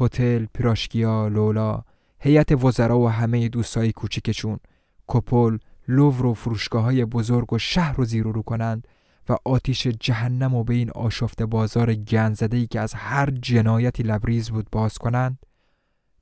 هتل 0.00 0.46
پیراشکیا 0.54 1.28
لولا 1.28 1.82
هیئت 2.18 2.64
وزرا 2.64 2.98
و 2.98 3.10
همه 3.10 3.48
دوستای 3.48 3.92
کوچیکشون 3.92 4.58
کپل 5.06 5.58
لوور 5.88 6.26
و 6.26 6.34
فروشگاه 6.34 6.82
های 6.82 7.04
بزرگ 7.04 7.52
و 7.52 7.58
شهر 7.58 7.96
رو 7.96 8.04
زیر 8.04 8.24
رو 8.24 8.42
کنند 8.42 8.88
و 9.28 9.36
آتیش 9.44 9.86
جهنم 9.86 10.54
و 10.54 10.64
به 10.64 10.74
این 10.74 10.90
آشفته 10.90 11.46
بازار 11.46 11.94
گنزده 11.94 12.56
ای 12.56 12.66
که 12.66 12.80
از 12.80 12.94
هر 12.94 13.30
جنایتی 13.30 14.02
لبریز 14.02 14.50
بود 14.50 14.68
باز 14.72 14.98
کنند 14.98 15.38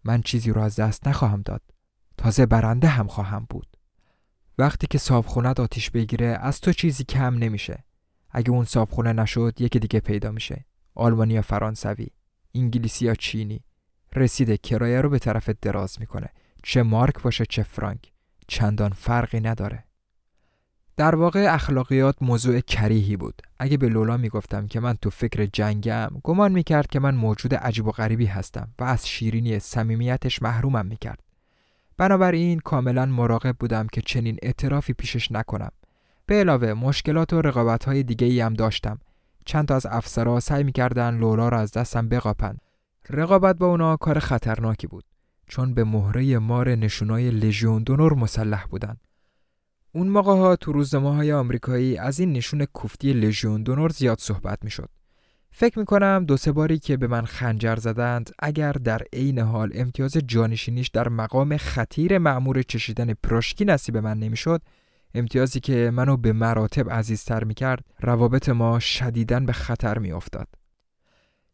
من 0.05 0.23
چیزی 0.23 0.51
رو 0.51 0.61
از 0.61 0.77
دست 0.77 1.09
نخواهم 1.09 1.43
داد. 1.43 1.63
تازه 2.19 2.47
برنده 2.47 2.89
هم 2.89 3.07
خواهم 3.07 3.47
بود. 3.51 3.67
وقتی 4.59 4.87
که 4.87 4.99
صابخونه 4.99 5.49
آتیش 5.49 5.91
بگیره 5.91 6.27
از 6.27 6.61
تو 6.61 6.73
چیزی 6.73 7.05
کم 7.05 7.35
نمیشه. 7.35 7.85
اگه 8.31 8.51
اون 8.51 8.65
صابخونه 8.65 9.13
نشد 9.13 9.61
یکی 9.61 9.79
دیگه 9.79 10.01
پیدا 10.01 10.31
میشه. 10.31 10.65
آلمانی 10.95 11.35
یا 11.35 11.43
فرانسوی 11.43 12.07
انگلیسی 12.55 13.05
یا 13.05 13.15
چینی. 13.15 13.65
رسیده 14.17 14.57
کرایه 14.57 15.01
رو 15.01 15.11
به 15.11 15.19
طرف 15.19 15.49
دراز 15.49 15.97
می‌کنه. 16.01 16.29
چه 16.63 16.83
مارک 16.83 17.23
باشه 17.23 17.45
چه 17.47 17.63
فرانک. 17.63 18.14
چندان 18.47 18.91
فرقی 18.91 19.41
نداره. 19.41 19.85
در 20.97 21.15
واقع 21.15 21.47
اخلاقیات 21.55 22.17
موضوع 22.21 22.61
کریهی 22.61 23.17
بود. 23.17 23.43
اگه 23.59 23.77
به 23.77 23.89
لولا 23.89 24.17
می‌گفتم 24.17 24.67
که 24.67 24.81
من 24.81 24.95
تو 24.95 25.11
فکر 25.11 25.47
جنگم 25.53 26.11
گمان 26.23 26.53
می‌کرد 26.53 26.87
که 26.87 27.01
من 27.01 27.15
موجود 27.15 27.55
عجیب 27.55 27.87
و 27.87 27.91
غریبی 27.91 28.27
هستم 28.27 28.69
و 28.79 28.85
از 28.85 29.09
شیرینی 29.09 29.59
صمیمیتش 29.59 30.43
محرومم 30.43 30.87
می‌کرد. 30.87 31.21
بنابراین 31.97 32.59
کاملا 32.59 33.07
مراقب 33.07 33.57
بودم 33.59 33.87
که 33.87 34.01
چنین 34.01 34.39
اعترافی 34.43 34.93
پیشش 34.93 35.33
نکنم. 35.33 35.71
به 36.27 36.35
علاوه 36.35 36.73
مشکلات 36.73 37.33
و 37.33 37.43
رقابت 37.43 37.85
های 37.85 38.03
دیگه 38.03 38.27
ای 38.27 38.41
هم 38.41 38.55
داشتم. 38.55 38.99
چند 39.47 39.69
تا 39.69 39.77
از 39.77 39.87
افسرها 39.87 40.41
سعی 40.41 40.65
می‌کردن 40.65 41.19
لولا 41.19 41.49
را 41.49 41.61
از 41.61 41.73
دستم 41.73 42.09
بقاپن 42.09 42.57
رقابت 43.11 43.57
با 43.57 43.67
اونا 43.67 43.97
کار 43.97 44.19
خطرناکی 44.19 44.87
بود. 44.87 45.05
چون 45.47 45.75
به 45.75 45.85
مهره 45.85 46.39
مار 46.39 46.75
نشونای 46.75 47.31
لژیون 47.31 47.83
دونور 47.83 48.15
مسلح 48.15 48.67
بودن 48.67 48.97
اون 49.93 50.09
موقع 50.09 50.33
ها 50.33 50.57
تو 50.57 50.73
روزنامه 50.73 51.15
های 51.15 51.33
آمریکایی 51.33 51.99
از 51.99 52.21
این 52.21 52.33
نشون 52.33 52.65
کوفتی 52.65 53.13
لژیون 53.13 53.63
دونور 53.63 53.91
زیاد 53.91 54.19
صحبت 54.19 54.59
می‌شد. 54.65 54.89
فکر 55.51 55.79
می‌کنم 55.79 56.25
دو 56.29 56.37
سه 56.37 56.53
باری 56.53 56.79
که 56.79 56.97
به 56.97 57.07
من 57.07 57.25
خنجر 57.25 57.77
زدند 57.77 58.31
اگر 58.39 58.73
در 58.73 59.03
عین 59.13 59.39
حال 59.39 59.71
امتیاز 59.75 60.17
جانشینیش 60.27 60.89
در 60.89 61.09
مقام 61.09 61.57
خطیر 61.57 62.19
معمور 62.19 62.63
چشیدن 62.63 63.15
پراشکی 63.15 63.65
نصیب 63.65 63.97
من 63.97 64.19
نمی‌شد 64.19 64.63
امتیازی 65.15 65.61
که 65.61 65.91
منو 65.95 66.17
به 66.17 66.33
مراتب 66.33 66.91
عزیزتر 66.91 67.45
می‌کرد 67.45 67.85
روابط 68.01 68.49
ما 68.49 68.79
شدیدن 68.79 69.47
به 69.47 69.53
خطر 69.53 69.99
میافتاد. 69.99 70.49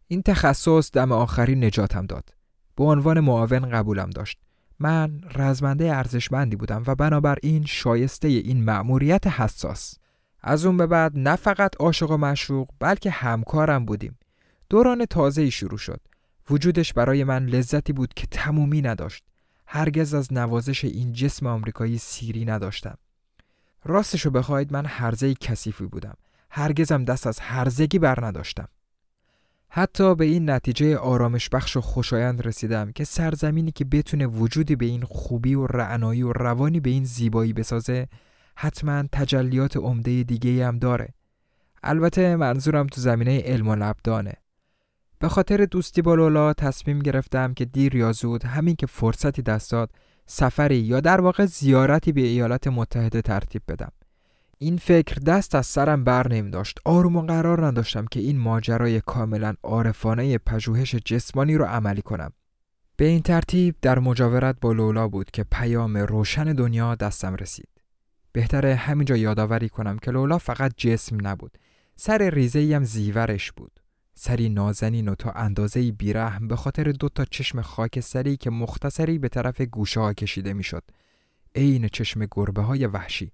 این 0.06 0.22
تخصص 0.22 0.90
دم 0.92 1.12
آخری 1.12 1.54
نجاتم 1.54 2.06
داد. 2.06 2.39
به 2.76 2.84
عنوان 2.84 3.20
معاون 3.20 3.70
قبولم 3.70 4.10
داشت. 4.10 4.38
من 4.78 5.20
رزمنده 5.34 5.96
ارزشمندی 5.96 6.56
بودم 6.56 6.82
و 6.86 6.94
بنابراین 6.94 7.64
شایسته 7.66 8.28
این 8.28 8.64
مأموریت 8.64 9.26
حساس. 9.26 9.94
از 10.42 10.66
اون 10.66 10.76
به 10.76 10.86
بعد 10.86 11.12
نه 11.14 11.36
فقط 11.36 11.76
عاشق 11.80 12.10
و 12.10 12.16
مشوق 12.16 12.68
بلکه 12.78 13.10
همکارم 13.10 13.84
بودیم. 13.84 14.18
دوران 14.70 15.04
تازه 15.04 15.50
شروع 15.50 15.78
شد. 15.78 16.00
وجودش 16.50 16.92
برای 16.92 17.24
من 17.24 17.46
لذتی 17.46 17.92
بود 17.92 18.14
که 18.14 18.26
تمومی 18.26 18.82
نداشت. 18.82 19.24
هرگز 19.66 20.14
از 20.14 20.32
نوازش 20.32 20.84
این 20.84 21.12
جسم 21.12 21.46
آمریکایی 21.46 21.98
سیری 21.98 22.44
نداشتم. 22.44 22.98
راستشو 23.84 24.30
بخواید 24.30 24.72
من 24.72 24.86
هرزه 24.86 25.34
کثیفی 25.34 25.86
بودم. 25.86 26.14
هرگزم 26.50 27.04
دست 27.04 27.26
از 27.26 27.40
هرزگی 27.40 27.98
بر 27.98 28.26
نداشتم. 28.26 28.68
حتی 29.72 30.14
به 30.14 30.24
این 30.24 30.50
نتیجه 30.50 30.96
آرامش 30.96 31.48
بخش 31.48 31.76
و 31.76 31.80
خوشایند 31.80 32.46
رسیدم 32.46 32.92
که 32.92 33.04
سرزمینی 33.04 33.72
که 33.72 33.84
بتونه 33.84 34.26
وجودی 34.26 34.76
به 34.76 34.86
این 34.86 35.02
خوبی 35.02 35.54
و 35.54 35.66
رعنایی 35.66 36.22
و 36.22 36.32
روانی 36.32 36.80
به 36.80 36.90
این 36.90 37.04
زیبایی 37.04 37.52
بسازه 37.52 38.08
حتما 38.56 39.04
تجلیات 39.12 39.76
عمده 39.76 40.22
دیگه 40.22 40.66
هم 40.66 40.78
داره. 40.78 41.14
البته 41.82 42.36
منظورم 42.36 42.86
تو 42.86 43.00
زمینه 43.00 43.40
علم 43.40 43.68
و 43.68 43.74
لبدانه. 43.74 44.34
به 45.18 45.28
خاطر 45.28 45.64
دوستی 45.64 46.02
با 46.02 46.14
لولا 46.14 46.52
تصمیم 46.52 46.98
گرفتم 46.98 47.54
که 47.54 47.64
دیر 47.64 47.94
یا 47.94 48.12
زود 48.12 48.44
همین 48.44 48.76
که 48.76 48.86
فرصتی 48.86 49.42
دست 49.42 49.70
داد 49.70 49.90
سفری 50.26 50.78
یا 50.78 51.00
در 51.00 51.20
واقع 51.20 51.46
زیارتی 51.46 52.12
به 52.12 52.20
ایالات 52.20 52.66
متحده 52.66 53.22
ترتیب 53.22 53.62
بدم. 53.68 53.92
این 54.62 54.76
فکر 54.76 55.14
دست 55.14 55.54
از 55.54 55.66
سرم 55.66 56.04
بر 56.04 56.28
نمی 56.28 56.50
داشت 56.50 56.78
آروم 56.84 57.16
و 57.16 57.22
قرار 57.22 57.66
نداشتم 57.66 58.06
که 58.06 58.20
این 58.20 58.38
ماجرای 58.38 59.00
کاملا 59.00 59.54
عارفانه 59.62 60.38
پژوهش 60.38 60.94
جسمانی 60.94 61.56
رو 61.56 61.64
عملی 61.64 62.02
کنم. 62.02 62.32
به 62.96 63.04
این 63.04 63.22
ترتیب 63.22 63.74
در 63.82 63.98
مجاورت 63.98 64.56
با 64.60 64.72
لولا 64.72 65.08
بود 65.08 65.30
که 65.30 65.44
پیام 65.52 65.96
روشن 65.96 66.52
دنیا 66.52 66.94
دستم 66.94 67.34
رسید. 67.34 67.68
بهتره 68.32 68.74
همینجا 68.74 69.16
یادآوری 69.16 69.68
کنم 69.68 69.98
که 69.98 70.10
لولا 70.10 70.38
فقط 70.38 70.72
جسم 70.76 71.26
نبود. 71.26 71.58
سر 71.96 72.30
ریزه 72.30 72.76
هم 72.76 72.84
زیورش 72.84 73.52
بود. 73.52 73.80
سری 74.14 74.48
نازنین 74.48 75.08
و 75.08 75.14
تا 75.14 75.30
اندازه 75.30 75.92
بیرحم 75.92 76.48
به 76.48 76.56
خاطر 76.56 76.92
دو 76.92 77.08
تا 77.08 77.24
چشم 77.24 77.62
خاکستری 77.62 78.36
که 78.36 78.50
مختصری 78.50 79.18
به 79.18 79.28
طرف 79.28 79.60
گوشه 79.60 80.00
ها 80.00 80.12
کشیده 80.12 80.52
می‌شد. 80.52 80.82
عین 81.54 81.88
چشم 81.88 82.26
گربه 82.30 82.62
های 82.62 82.86
وحشی. 82.86 83.32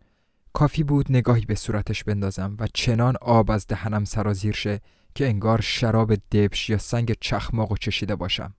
کافی 0.56 0.82
بود 0.82 1.06
نگاهی 1.10 1.44
به 1.44 1.54
صورتش 1.54 2.04
بندازم 2.04 2.56
و 2.58 2.66
چنان 2.74 3.14
آب 3.20 3.50
از 3.50 3.66
دهنم 3.66 4.04
سرازیر 4.04 4.54
شه 4.54 4.80
که 5.14 5.26
انگار 5.26 5.60
شراب 5.60 6.14
دبش 6.14 6.70
یا 6.70 6.78
سنگ 6.78 7.14
چخماق 7.20 7.72
و 7.72 7.76
چشیده 7.76 8.16
باشم. 8.16 8.54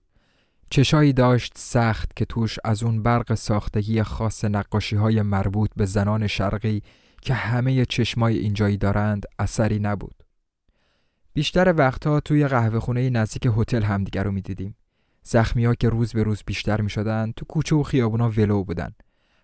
چشایی 0.70 1.12
داشت 1.12 1.52
سخت 1.56 2.16
که 2.16 2.24
توش 2.24 2.58
از 2.64 2.82
اون 2.82 3.02
برق 3.02 3.34
ساختگی 3.34 4.02
خاص 4.02 4.44
نقاشی 4.44 4.96
های 4.96 5.22
مربوط 5.22 5.70
به 5.76 5.86
زنان 5.86 6.26
شرقی 6.26 6.82
که 7.22 7.34
همه 7.34 7.84
چشمای 7.84 8.38
اینجایی 8.38 8.76
دارند 8.76 9.26
اثری 9.38 9.78
نبود. 9.78 10.22
بیشتر 11.32 11.74
وقتها 11.76 12.20
توی 12.20 12.48
قهوه 12.48 12.80
خونه 12.80 13.10
نزدیک 13.10 13.52
هتل 13.56 13.82
همدیگر 13.82 14.22
رو 14.22 14.32
می‌دیدیم. 14.32 14.76
زخمی 15.22 15.64
ها 15.64 15.74
که 15.74 15.88
روز 15.88 16.12
به 16.12 16.22
روز 16.22 16.42
بیشتر 16.46 16.80
می 16.80 16.90
شدن 16.90 17.32
تو 17.36 17.44
کوچه 17.44 17.76
و 17.76 17.82
خیابونا 17.82 18.28
ولو 18.28 18.64
بودن. 18.64 18.92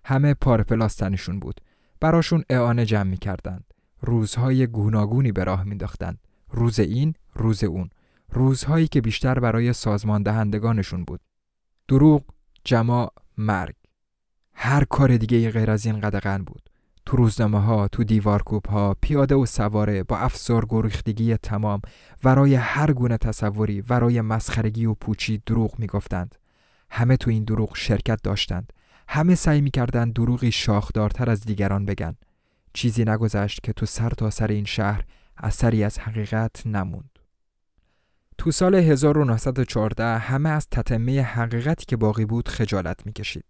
همه 0.05 0.35
پارپلاس 0.35 0.95
تنشون 0.95 1.41
بود. 1.41 1.61
براشون 2.01 2.45
اعانه 2.51 2.87
جمع 2.87 3.11
می 3.11 3.17
کردند. 3.17 3.65
روزهای 4.01 4.67
گوناگونی 4.67 5.33
به 5.33 5.45
راه 5.45 5.65
مینداختند. 5.65 6.19
روز 6.51 6.81
این، 6.81 7.15
روز 7.35 7.65
اون. 7.65 7.91
روزهایی 8.29 8.89
که 8.89 9.01
بیشتر 9.01 9.39
برای 9.39 9.73
سازمان 9.73 10.23
دهندگانشون 10.23 11.05
بود. 11.05 11.21
دروغ، 11.89 12.23
جماع، 12.65 13.13
مرگ. 13.39 13.75
هر 14.55 14.85
کار 14.85 15.17
دیگه 15.17 15.51
غیر 15.51 15.71
از 15.71 15.87
این 15.87 16.01
قدغن 16.01 16.45
بود. 16.45 16.71
تو 17.07 17.17
روزنامه 17.17 17.61
ها، 17.61 17.89
تو 17.89 18.05
دیوارکوب 18.05 18.67
ها، 18.67 18.97
پیاده 19.01 19.35
و 19.35 19.47
سواره 19.47 20.03
با 20.03 20.19
افسار 20.19 20.67
گریختگی 20.69 21.37
تمام 21.37 21.81
ورای 22.25 22.55
هر 22.55 22.93
گونه 22.93 23.17
تصوری، 23.17 23.81
ورای 23.81 24.21
مسخرگی 24.21 24.87
و 24.87 24.95
پوچی 24.95 25.43
دروغ 25.47 25.79
می‌گفتند. 25.79 26.35
همه 26.91 27.17
تو 27.17 27.31
این 27.31 27.45
دروغ 27.45 27.77
شرکت 27.77 28.23
داشتند. 28.23 28.73
همه 29.09 29.35
سعی 29.35 29.61
می‌کردند 29.61 30.13
دروغی 30.13 30.53
شاخدارتر 30.53 31.31
از 31.31 31.41
دیگران 31.41 31.85
بگن. 31.85 32.17
چیزی 32.73 33.05
نگذشت 33.05 33.63
که 33.63 33.73
تو 33.73 33.87
سر 33.87 34.11
تا 34.11 34.31
سر 34.31 34.47
این 34.49 34.65
شهر 34.65 35.05
اثری 35.37 35.85
از 35.85 35.99
حقیقت 35.99 36.67
نموند. 36.67 37.19
تو 38.39 38.51
سال 38.51 38.75
1914 38.75 40.19
همه 40.19 40.49
از 40.49 40.69
تتمه 40.71 41.23
حقیقتی 41.23 41.85
که 41.85 41.97
باقی 41.97 42.25
بود 42.25 42.49
خجالت 42.49 43.07
می‌کشید. 43.07 43.45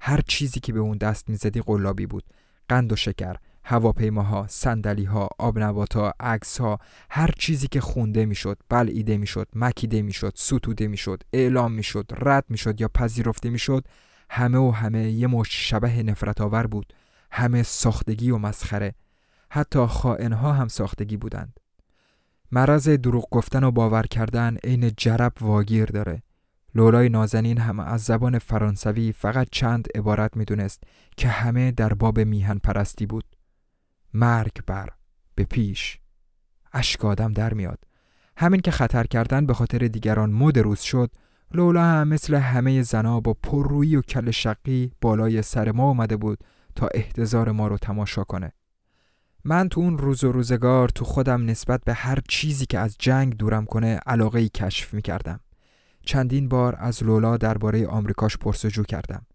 هر 0.00 0.20
چیزی 0.28 0.60
که 0.60 0.72
به 0.72 0.80
اون 0.80 0.98
دست 0.98 1.28
می‌زدی 1.28 1.60
قلابی 1.60 2.06
بود 2.06 2.24
قند 2.68 2.92
و 2.92 2.96
شکر، 2.96 3.36
هواپیماها، 3.64 4.46
صندلیها، 4.48 5.28
آبنباتها، 5.38 6.14
عکسها، 6.20 6.78
هر 7.10 7.30
چیزی 7.38 7.68
که 7.68 7.80
خونده 7.80 8.24
می‌شد، 8.26 8.58
بلعیده 8.68 9.16
می‌شد، 9.16 9.48
مکیده 9.54 10.02
می‌شد، 10.02 10.32
ستوده 10.34 10.86
می‌شد، 10.86 11.22
اعلام 11.32 11.72
می‌شد، 11.72 12.06
رد 12.16 12.44
می‌شد 12.48 12.80
یا 12.80 12.88
پذیرفته 12.88 13.50
می‌شد، 13.50 13.84
همه 14.30 14.58
و 14.58 14.70
همه 14.70 15.10
یه 15.10 15.26
مشت 15.26 15.52
شبه 15.52 16.02
نفرت 16.02 16.40
آور 16.40 16.66
بود. 16.66 16.92
همه 17.30 17.62
ساختگی 17.62 18.30
و 18.30 18.38
مسخره. 18.38 18.94
حتی 19.50 19.86
خائنها 19.86 20.52
هم 20.52 20.68
ساختگی 20.68 21.16
بودند. 21.16 21.60
مرض 22.52 22.88
دروغ 22.88 23.28
گفتن 23.30 23.64
و 23.64 23.70
باور 23.70 24.02
کردن 24.02 24.56
عین 24.64 24.90
جرب 24.96 25.32
واگیر 25.40 25.84
داره. 25.84 26.22
لولای 26.74 27.08
نازنین 27.08 27.58
هم 27.58 27.80
از 27.80 28.02
زبان 28.02 28.38
فرانسوی 28.38 29.12
فقط 29.12 29.48
چند 29.52 29.88
عبارت 29.94 30.36
می‌دونست 30.36 30.82
که 31.16 31.28
همه 31.28 31.70
در 31.72 31.94
باب 31.94 32.20
میهن 32.20 32.58
پرستی 32.58 33.06
بود. 33.06 33.24
مرگ 34.14 34.64
بر 34.66 34.88
به 35.34 35.44
پیش 35.44 35.98
اشک 36.72 37.04
آدم 37.04 37.32
در 37.32 37.54
میاد. 37.54 37.78
همین 38.36 38.60
که 38.60 38.70
خطر 38.70 39.04
کردن 39.04 39.46
به 39.46 39.54
خاطر 39.54 39.78
دیگران 39.78 40.30
مد 40.30 40.58
روز 40.58 40.80
شد 40.80 41.10
لولا 41.54 41.84
هم 41.84 42.08
مثل 42.08 42.34
همه 42.34 42.82
زنا 42.82 43.20
با 43.20 43.34
پررویی 43.34 43.96
و 43.96 44.02
کل 44.02 44.30
شقی 44.30 44.92
بالای 45.00 45.42
سر 45.42 45.72
ما 45.72 45.88
اومده 45.88 46.16
بود 46.16 46.38
تا 46.74 46.88
احتضار 46.94 47.52
ما 47.52 47.68
رو 47.68 47.78
تماشا 47.78 48.24
کنه. 48.24 48.52
من 49.44 49.68
تو 49.68 49.80
اون 49.80 49.98
روز 49.98 50.24
و 50.24 50.32
روزگار 50.32 50.88
تو 50.88 51.04
خودم 51.04 51.44
نسبت 51.44 51.84
به 51.84 51.94
هر 51.94 52.18
چیزی 52.28 52.66
که 52.66 52.78
از 52.78 52.96
جنگ 52.98 53.36
دورم 53.36 53.64
کنه 53.64 54.00
علاقه 54.06 54.48
کشف 54.48 54.94
می 54.94 55.02
کردم. 55.02 55.40
چندین 56.06 56.48
بار 56.48 56.76
از 56.78 57.04
لولا 57.04 57.36
درباره 57.36 57.86
آمریکاش 57.86 58.36
پرسجو 58.36 58.82
کردم 58.82 59.26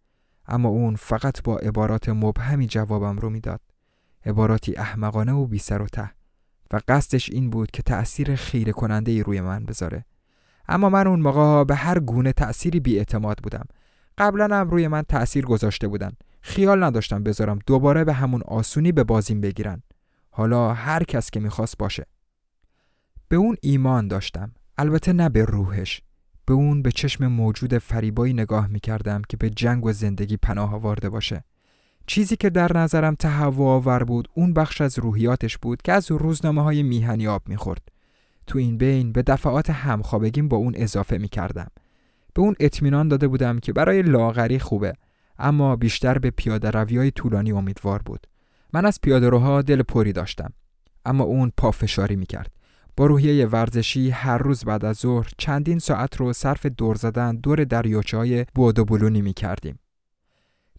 اما 0.48 0.70
اون 0.70 0.96
فقط 0.96 1.44
با 1.44 1.58
عبارات 1.58 2.10
مبهمی 2.10 2.68
جوابم 2.68 3.18
رو 3.18 3.30
می‌داد 3.30 3.62
عباراتی 4.26 4.76
احمقانه 4.76 5.32
و 5.32 5.46
بی 5.48 5.60
سر 5.60 5.82
و 5.82 5.88
ته 5.88 6.12
و 6.72 6.80
قصدش 6.88 7.30
این 7.30 7.50
بود 7.50 7.72
که 7.72 7.84
تأثیر 7.84 8.36
خیره 8.36 8.72
کننده 8.72 9.12
ای 9.12 9.24
روی 9.24 9.42
من 9.42 9.66
بذاره 9.66 10.06
اما 10.68 10.90
من 10.90 11.08
اون 11.08 11.20
موقع 11.20 11.64
به 11.64 11.76
هر 11.76 12.00
گونه 12.00 12.34
تأثیری 12.34 12.80
بی 12.80 12.98
اعتماد 12.98 13.38
بودم. 13.44 13.66
قبلا 14.18 14.58
هم 14.58 14.70
روی 14.70 14.88
من 14.88 15.02
تأثیر 15.02 15.46
گذاشته 15.46 15.88
بودن. 15.88 16.12
خیال 16.42 16.84
نداشتم 16.84 17.24
بذارم 17.24 17.60
دوباره 17.66 18.04
به 18.04 18.14
همون 18.14 18.42
آسونی 18.42 18.92
به 18.92 19.04
بازیم 19.04 19.42
بگیرن. 19.42 19.84
حالا 20.30 20.74
هر 20.74 21.04
کس 21.04 21.30
که 21.30 21.40
می‌خواست 21.40 21.78
باشه. 21.78 22.06
به 23.28 23.36
اون 23.36 23.56
ایمان 23.62 24.08
داشتم. 24.08 24.52
البته 24.78 25.14
نه 25.14 25.30
به 25.30 25.46
روحش. 25.46 26.02
به 26.46 26.54
اون 26.54 26.82
به 26.82 26.92
چشم 26.92 27.28
موجود 27.28 27.78
فریبایی 27.78 28.34
نگاه 28.34 28.68
می 28.68 28.80
کردم 28.80 29.22
که 29.30 29.38
به 29.38 29.50
جنگ 29.50 29.86
و 29.86 29.92
زندگی 29.92 30.38
پناه 30.38 30.74
آورده 30.74 31.10
باشه. 31.10 31.44
چیزی 32.08 32.36
که 32.36 32.50
در 32.50 32.78
نظرم 32.78 33.16
تهوع 33.16 33.68
آور 33.68 34.04
بود 34.04 34.28
اون 34.34 34.54
بخش 34.54 34.82
از 34.82 35.00
روحیاتش 35.00 35.58
بود 35.58 35.82
که 35.82 35.94
از 35.94 36.12
روزنامه 36.12 36.64
های 36.64 36.84
میهنی 36.84 37.28
آب 37.28 37.42
می‌خورد. 37.48 37.82
تو 38.52 38.60
این 38.60 38.78
بین 38.78 39.12
به 39.12 39.22
دفعات 39.22 39.70
همخوابگیم 39.70 40.48
با 40.48 40.58
اون 40.58 40.74
اضافه 40.76 41.18
می 41.18 41.28
کردم. 41.28 41.68
به 42.34 42.42
اون 42.42 42.56
اطمینان 42.60 43.08
داده 43.08 43.28
بودم 43.28 43.60
که 43.60 43.74
برای 43.74 44.02
لاغری 44.02 44.60
خوبه 44.60 44.94
اما 45.40 45.76
بیشتر 45.76 46.18
به 46.18 46.32
پیاده 46.32 46.72
روی 46.72 46.98
های 46.98 47.12
طولانی 47.12 47.52
امیدوار 47.52 48.02
بود. 48.06 48.28
من 48.74 48.86
از 48.86 49.00
پیاده 49.02 49.62
دل 49.62 49.82
پری 49.82 50.14
داشتم 50.14 50.54
اما 51.06 51.24
اون 51.24 51.52
پافشاری 51.58 52.16
می 52.16 52.26
کرد. 52.26 52.52
با 52.98 53.06
روحیه 53.06 53.46
ورزشی 53.46 54.10
هر 54.10 54.38
روز 54.38 54.64
بعد 54.64 54.86
از 54.86 54.98
ظهر 54.98 55.30
چندین 55.38 55.80
ساعت 55.80 56.16
رو 56.16 56.34
صرف 56.34 56.66
دور 56.66 56.96
زدن 56.96 57.36
دور 57.36 57.64
دریاچه 57.64 58.18
های 58.18 58.46
بود 58.56 58.80
و 58.80 58.86
بلونی 58.86 59.22
می 59.22 59.34
کردیم. 59.34 59.80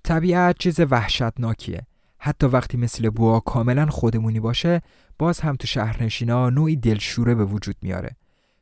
طبیعت 0.04 0.58
چیز 0.58 0.80
وحشتناکیه. 0.80 1.86
حتی 2.24 2.46
وقتی 2.46 2.76
مثل 2.76 3.10
بوا 3.10 3.40
کاملا 3.40 3.86
خودمونی 3.86 4.40
باشه 4.40 4.82
باز 5.18 5.40
هم 5.40 5.56
تو 5.56 5.66
شهرنشینا 5.66 6.50
نوعی 6.50 6.76
دلشوره 6.76 7.34
به 7.34 7.44
وجود 7.44 7.76
میاره. 7.82 8.16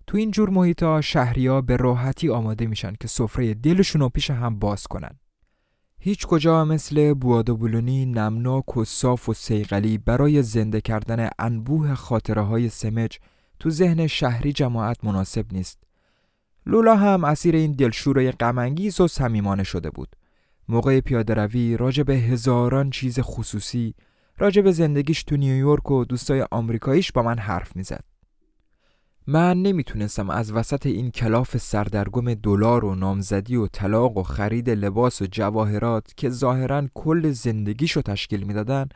تو 0.06 0.16
این 0.16 0.30
جور 0.30 0.50
محیطا 0.50 1.00
شهریا 1.00 1.60
به 1.60 1.76
راحتی 1.76 2.28
آماده 2.28 2.66
میشن 2.66 2.92
که 3.00 3.08
سفره 3.08 3.54
دلشون 3.54 4.00
رو 4.00 4.08
پیش 4.08 4.30
هم 4.30 4.58
باز 4.58 4.86
کنن. 4.86 5.18
هیچ 5.98 6.26
کجا 6.26 6.64
مثل 6.64 7.14
بوادوبولونی 7.14 8.06
نمناک 8.06 8.76
و 8.76 8.84
صاف 8.84 9.28
و 9.28 9.34
سیغلی 9.34 9.98
برای 9.98 10.42
زنده 10.42 10.80
کردن 10.80 11.28
انبوه 11.38 11.94
خاطره 11.94 12.42
های 12.42 12.68
سمج 12.68 13.18
تو 13.58 13.70
ذهن 13.70 14.06
شهری 14.06 14.52
جماعت 14.52 15.04
مناسب 15.04 15.52
نیست. 15.52 15.82
لولا 16.66 16.96
هم 16.96 17.24
اسیر 17.24 17.56
این 17.56 17.72
دلشوره 17.72 18.32
غمانگیز 18.32 19.00
و 19.00 19.08
صمیمانه 19.08 19.62
شده 19.62 19.90
بود. 19.90 20.16
موقع 20.70 21.00
پیاده 21.00 21.34
روی 21.34 21.76
راجع 21.76 22.02
به 22.02 22.14
هزاران 22.14 22.90
چیز 22.90 23.20
خصوصی 23.20 23.94
راجع 24.38 24.62
به 24.62 24.72
زندگیش 24.72 25.22
تو 25.22 25.36
نیویورک 25.36 25.90
و 25.90 26.04
دوستای 26.04 26.46
آمریکاییش 26.50 27.12
با 27.12 27.22
من 27.22 27.38
حرف 27.38 27.76
می‌زد. 27.76 28.04
من 29.26 29.62
نمی‌تونستم 29.62 30.30
از 30.30 30.52
وسط 30.52 30.86
این 30.86 31.10
کلاف 31.10 31.56
سردرگم 31.56 32.34
دلار 32.34 32.84
و 32.84 32.94
نامزدی 32.94 33.56
و 33.56 33.66
طلاق 33.66 34.16
و 34.16 34.22
خرید 34.22 34.70
لباس 34.70 35.22
و 35.22 35.26
جواهرات 35.26 36.12
که 36.16 36.30
ظاهرا 36.30 36.88
کل 36.94 37.30
زندگیشو 37.30 38.02
تشکیل 38.02 38.42
می‌دادن 38.42 38.88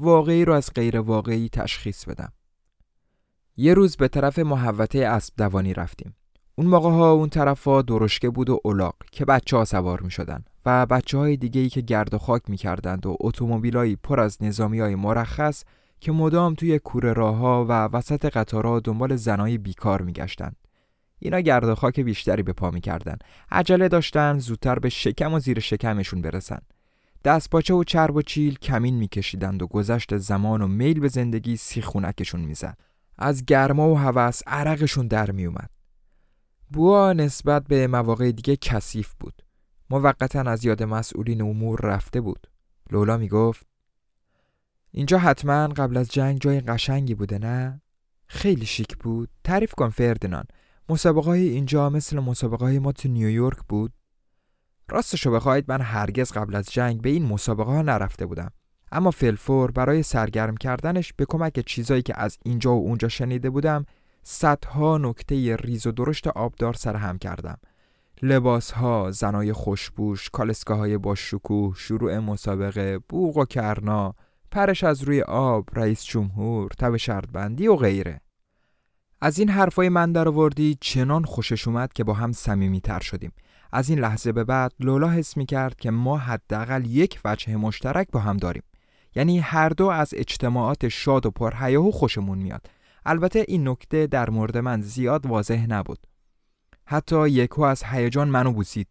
واقعی 0.00 0.44
رو 0.44 0.52
از 0.52 0.70
غیر 0.74 0.98
واقعی 1.00 1.48
تشخیص 1.48 2.04
بدم. 2.04 2.32
یه 3.56 3.74
روز 3.74 3.96
به 3.96 4.08
طرف 4.08 4.38
محوطه 4.38 4.98
اسب 4.98 5.34
دوانی 5.36 5.74
رفتیم. 5.74 6.14
اون 6.58 6.66
موقع 6.66 6.90
ها 6.90 7.12
اون 7.12 7.28
طرف 7.28 7.64
ها 7.64 7.82
درشکه 7.82 8.30
بود 8.30 8.50
و 8.50 8.60
اولاق 8.64 8.94
که 9.12 9.24
بچه 9.24 9.56
ها 9.56 9.64
سوار 9.64 10.00
می 10.00 10.10
شدن 10.10 10.44
و 10.66 10.86
بچه 10.86 11.18
های 11.18 11.36
دیگه 11.36 11.60
ای 11.60 11.68
که 11.68 11.80
گرد 11.80 12.14
و 12.14 12.18
خاک 12.18 12.42
می 12.48 12.56
کردند 12.56 13.06
و 13.06 13.16
اتومبیلایی 13.20 13.96
پر 13.96 14.20
از 14.20 14.42
نظامی 14.42 14.80
های 14.80 14.94
مرخص 14.94 15.64
که 16.00 16.12
مدام 16.12 16.54
توی 16.54 16.78
کوره 16.78 17.22
ها 17.22 17.64
و 17.64 17.72
وسط 17.72 18.24
قطارها 18.24 18.80
دنبال 18.80 19.16
زنای 19.16 19.58
بیکار 19.58 20.02
می 20.02 20.12
گشتن. 20.12 20.52
اینا 21.18 21.40
گرد 21.40 21.64
و 21.64 21.74
خاک 21.74 22.00
بیشتری 22.00 22.42
به 22.42 22.52
پا 22.52 22.70
می 22.70 22.80
کردن. 22.80 23.16
عجله 23.50 23.88
داشتن 23.88 24.38
زودتر 24.38 24.78
به 24.78 24.88
شکم 24.88 25.34
و 25.34 25.38
زیر 25.38 25.60
شکمشون 25.60 26.22
برسن. 26.22 26.60
دستپاچه 27.24 27.74
و 27.74 27.84
چرب 27.84 28.16
و 28.16 28.22
چیل 28.22 28.54
کمین 28.54 28.94
میکشیدند 28.94 29.62
و 29.62 29.66
گذشت 29.66 30.16
زمان 30.16 30.62
و 30.62 30.66
میل 30.66 31.00
به 31.00 31.08
زندگی 31.08 31.56
سیخونکشون 31.56 32.40
می‌زد. 32.40 32.78
از 33.18 33.44
گرما 33.44 33.90
و 33.90 33.98
هوس 33.98 34.40
عرقشون 34.46 35.06
در 35.06 35.30
میومد. 35.30 35.77
بوا 36.70 37.12
نسبت 37.12 37.64
به 37.64 37.86
مواقع 37.86 38.32
دیگه 38.32 38.56
کثیف 38.56 39.14
بود. 39.20 39.42
موقتا 39.90 40.40
از 40.40 40.64
یاد 40.64 40.82
مسئولین 40.82 41.42
امور 41.42 41.80
رفته 41.80 42.20
بود. 42.20 42.46
لولا 42.90 43.16
می‌گفت 43.16 43.66
اینجا 44.90 45.18
حتما 45.18 45.68
قبل 45.68 45.96
از 45.96 46.08
جنگ 46.08 46.40
جای 46.40 46.60
قشنگی 46.60 47.14
بوده 47.14 47.38
نه؟ 47.38 47.82
خیلی 48.26 48.66
شیک 48.66 48.96
بود. 48.96 49.28
تعریف 49.44 49.74
کن 49.74 49.88
فردینان. 49.88 50.44
مسابقه 50.88 51.26
های 51.26 51.48
اینجا 51.48 51.90
مثل 51.90 52.18
مسابقه 52.18 52.64
های 52.64 52.78
ما 52.78 52.92
تو 52.92 53.08
نیویورک 53.08 53.58
بود؟ 53.68 53.92
راستشو 54.88 55.30
بخواید 55.30 55.64
من 55.68 55.80
هرگز 55.80 56.32
قبل 56.32 56.54
از 56.54 56.70
جنگ 56.70 57.00
به 57.00 57.10
این 57.10 57.26
مسابقه 57.26 57.70
ها 57.70 57.82
نرفته 57.82 58.26
بودم. 58.26 58.50
اما 58.92 59.10
فلفور 59.10 59.70
برای 59.70 60.02
سرگرم 60.02 60.56
کردنش 60.56 61.12
به 61.12 61.24
کمک 61.28 61.60
چیزایی 61.66 62.02
که 62.02 62.20
از 62.20 62.38
اینجا 62.44 62.74
و 62.74 62.86
اونجا 62.86 63.08
شنیده 63.08 63.50
بودم 63.50 63.84
صدها 64.22 64.98
نکته 64.98 65.56
ریز 65.56 65.86
و 65.86 65.92
درشت 65.92 66.26
آبدار 66.26 66.74
سرهم 66.74 67.18
کردم 67.18 67.58
لباس 68.22 68.70
ها، 68.70 69.10
زنای 69.10 69.52
خوشبوش، 69.52 70.30
کالسکه 70.30 70.74
های 70.74 70.98
با 70.98 71.14
شکوه، 71.14 71.74
شروع 71.76 72.18
مسابقه، 72.18 72.98
بوق 73.08 73.36
و 73.36 73.44
کرنا، 73.44 74.14
پرش 74.50 74.84
از 74.84 75.02
روی 75.02 75.22
آب، 75.22 75.68
رئیس 75.72 76.04
جمهور، 76.04 76.70
تب 76.78 76.96
شرطبندی 76.96 77.68
و 77.68 77.76
غیره. 77.76 78.20
از 79.20 79.38
این 79.38 79.48
حرفای 79.48 79.88
من 79.88 80.12
در 80.12 80.28
آوردی 80.28 80.78
چنان 80.80 81.24
خوشش 81.24 81.68
اومد 81.68 81.92
که 81.92 82.04
با 82.04 82.12
هم 82.14 82.32
صمیمیتر 82.32 83.00
شدیم. 83.00 83.32
از 83.72 83.88
این 83.88 83.98
لحظه 83.98 84.32
به 84.32 84.44
بعد 84.44 84.72
لولا 84.80 85.10
حس 85.10 85.36
می 85.36 85.46
کرد 85.46 85.76
که 85.76 85.90
ما 85.90 86.18
حداقل 86.18 86.86
یک 86.86 87.20
وجه 87.24 87.56
مشترک 87.56 88.08
با 88.12 88.20
هم 88.20 88.36
داریم. 88.36 88.62
یعنی 89.14 89.38
هر 89.38 89.68
دو 89.68 89.86
از 89.86 90.10
اجتماعات 90.16 90.88
شاد 90.88 91.26
و 91.26 91.30
پرهیاهو 91.30 91.90
خوشمون 91.90 92.38
میاد 92.38 92.66
البته 93.06 93.44
این 93.48 93.68
نکته 93.68 94.06
در 94.06 94.30
مورد 94.30 94.58
من 94.58 94.80
زیاد 94.80 95.26
واضح 95.26 95.66
نبود. 95.66 96.06
حتی 96.86 97.28
یکو 97.28 97.62
از 97.62 97.84
هیجان 97.84 98.28
منو 98.28 98.52
بوسید. 98.52 98.88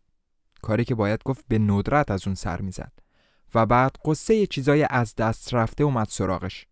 کاری 0.62 0.86
که 0.86 0.96
باید 0.96 1.24
گفت 1.26 1.46
به 1.48 1.60
ندرت 1.60 2.12
از 2.12 2.28
اون 2.28 2.36
سر 2.36 2.62
می‌زد. 2.62 2.92
و 3.56 3.66
بعد 3.66 3.96
قصه 4.06 4.48
چیزای 4.48 4.88
از 4.90 5.16
دست 5.16 5.54
رفته 5.54 5.84
اومد 5.84 6.08
سراغش. 6.08 6.68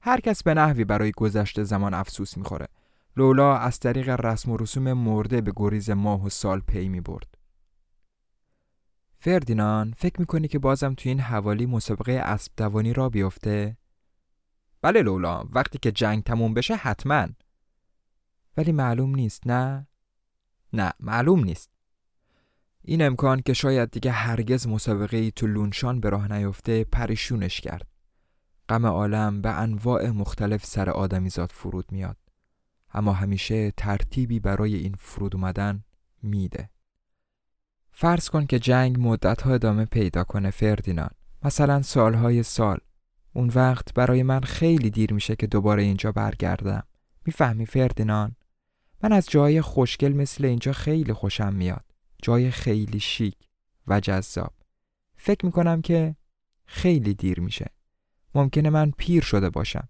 هر 0.00 0.20
کس 0.20 0.42
به 0.42 0.54
نحوی 0.54 0.84
برای 0.84 1.12
گذشته 1.12 1.64
زمان 1.64 1.94
افسوس 1.94 2.36
می‌خوره. 2.36 2.68
لولا 3.16 3.56
از 3.56 3.78
طریق 3.78 4.08
رسم 4.08 4.50
و 4.50 4.56
رسوم 4.56 4.92
مرده 4.92 5.40
به 5.40 5.52
گریز 5.56 5.90
ماه 5.90 6.24
و 6.24 6.28
سال 6.28 6.60
پی 6.60 6.88
می 6.88 7.00
برد. 7.00 7.38
فردینان 9.18 9.94
فکر 9.96 10.20
می‌کنی 10.20 10.48
که 10.48 10.58
بازم 10.58 10.94
توی 10.94 11.08
این 11.08 11.20
حوالی 11.20 11.66
مسابقه 11.66 12.12
اسب 12.12 12.52
دوانی 12.56 12.92
را 12.92 13.08
بیفته؟ 13.08 13.76
بله 14.82 15.02
لولا 15.02 15.44
وقتی 15.50 15.78
که 15.78 15.92
جنگ 15.92 16.22
تموم 16.22 16.54
بشه 16.54 16.76
حتما. 16.76 17.28
ولی 18.56 18.72
معلوم 18.72 19.14
نیست 19.14 19.46
نه؟ 19.46 19.86
نه 20.72 20.92
معلوم 21.00 21.44
نیست. 21.44 21.70
این 22.82 23.02
امکان 23.02 23.40
که 23.40 23.52
شاید 23.52 23.90
دیگه 23.90 24.10
هرگز 24.10 24.66
مسابقه 24.66 25.16
ای 25.16 25.30
تو 25.30 25.46
لونشان 25.46 26.00
به 26.00 26.10
راه 26.10 26.32
نیفته 26.32 26.84
پریشونش 26.84 27.60
کرد. 27.60 27.86
غم 28.68 28.86
عالم 28.86 29.42
به 29.42 29.50
انواع 29.50 30.10
مختلف 30.10 30.66
سر 30.66 30.90
آدمیزاد 30.90 31.52
فرود 31.52 31.92
میاد. 31.92 32.16
اما 32.94 33.12
همیشه 33.12 33.70
ترتیبی 33.70 34.40
برای 34.40 34.74
این 34.74 34.94
فرود 34.98 35.34
اومدن 35.36 35.84
میده. 36.22 36.70
فرض 37.92 38.28
کن 38.28 38.46
که 38.46 38.58
جنگ 38.58 38.96
مدتها 39.00 39.54
ادامه 39.54 39.84
پیدا 39.84 40.24
کنه 40.24 40.50
فردینان 40.50 41.10
مثلا 41.42 41.82
سالهای 41.82 42.42
سال. 42.42 42.78
اون 43.38 43.50
وقت 43.54 43.94
برای 43.94 44.22
من 44.22 44.40
خیلی 44.40 44.90
دیر 44.90 45.12
میشه 45.12 45.36
که 45.36 45.46
دوباره 45.46 45.82
اینجا 45.82 46.12
برگردم. 46.12 46.82
می‌فهمی 47.26 47.66
فردینان 47.66 48.36
من 49.02 49.12
از 49.12 49.26
جای 49.30 49.60
خوشگل 49.60 50.12
مثل 50.12 50.44
اینجا 50.44 50.72
خیلی 50.72 51.12
خوشم 51.12 51.54
میاد. 51.54 51.84
جای 52.22 52.50
خیلی 52.50 53.00
شیک 53.00 53.48
و 53.86 54.00
جذاب. 54.00 54.54
فکر 55.16 55.46
می‌کنم 55.46 55.82
که 55.82 56.16
خیلی 56.66 57.14
دیر 57.14 57.40
میشه. 57.40 57.66
ممکنه 58.34 58.70
من 58.70 58.90
پیر 58.90 59.22
شده 59.22 59.50
باشم. 59.50 59.88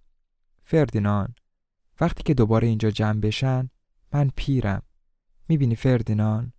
فردینان 0.65 1.35
وقتی 2.01 2.23
که 2.23 2.35
دوباره 2.35 2.69
اینجا 2.69 2.91
جمع 2.91 3.21
بشن 3.21 3.71
من 4.13 4.31
پیرم. 4.37 4.83
می‌بینی 5.49 5.77
فردینان 5.77 6.53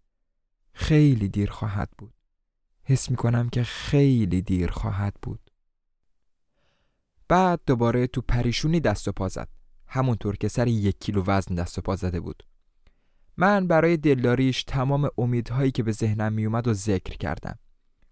خیلی 0.73 1.29
دیر 1.29 1.49
خواهد 1.49 1.89
بود. 1.97 2.13
حس 2.83 3.11
می‌کنم 3.11 3.49
که 3.49 3.63
خیلی 3.63 4.41
دیر 4.41 4.71
خواهد 4.71 5.13
بود. 5.21 5.48
بعد 7.29 7.59
دوباره 7.65 8.07
تو 8.07 8.21
پریشونی 8.21 8.79
دست 8.79 9.07
و 9.07 9.11
پا 9.11 9.27
زد. 9.27 9.47
همونطور 9.87 10.37
که 10.37 10.47
سر 10.47 10.67
یک 10.67 10.95
کیلو 10.99 11.23
وزن 11.27 11.55
دست 11.55 11.77
و 11.77 11.81
پا 11.81 11.95
زده 11.95 12.19
بود. 12.19 12.43
من 13.37 13.67
برای 13.67 13.97
دلداریش 13.97 14.63
تمام 14.63 15.09
امیدهایی 15.17 15.71
که 15.71 15.83
به 15.83 15.91
ذهنم 15.91 16.33
میومد 16.33 16.67
و 16.67 16.73
ذکر 16.73 17.17
کردم. 17.17 17.59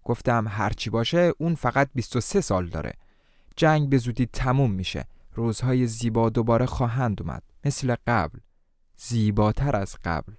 گفتم 0.03 0.45
هرچی 0.47 0.89
باشه 0.89 1.33
اون 1.37 1.55
فقط 1.55 1.89
23 1.93 2.41
سال 2.41 2.67
داره. 2.67 2.93
جنگ 3.55 3.89
به 3.89 3.97
زودی 3.97 4.25
تموم 4.25 4.71
میشه. 4.71 5.07
روزهای 5.33 5.87
زیبا 5.87 6.29
دوباره 6.29 6.65
خواهند 6.65 7.21
اومد. 7.21 7.43
مثل 7.65 7.95
قبل. 8.07 8.39
زیباتر 8.97 9.75
از 9.75 9.95
قبل. 10.03 10.33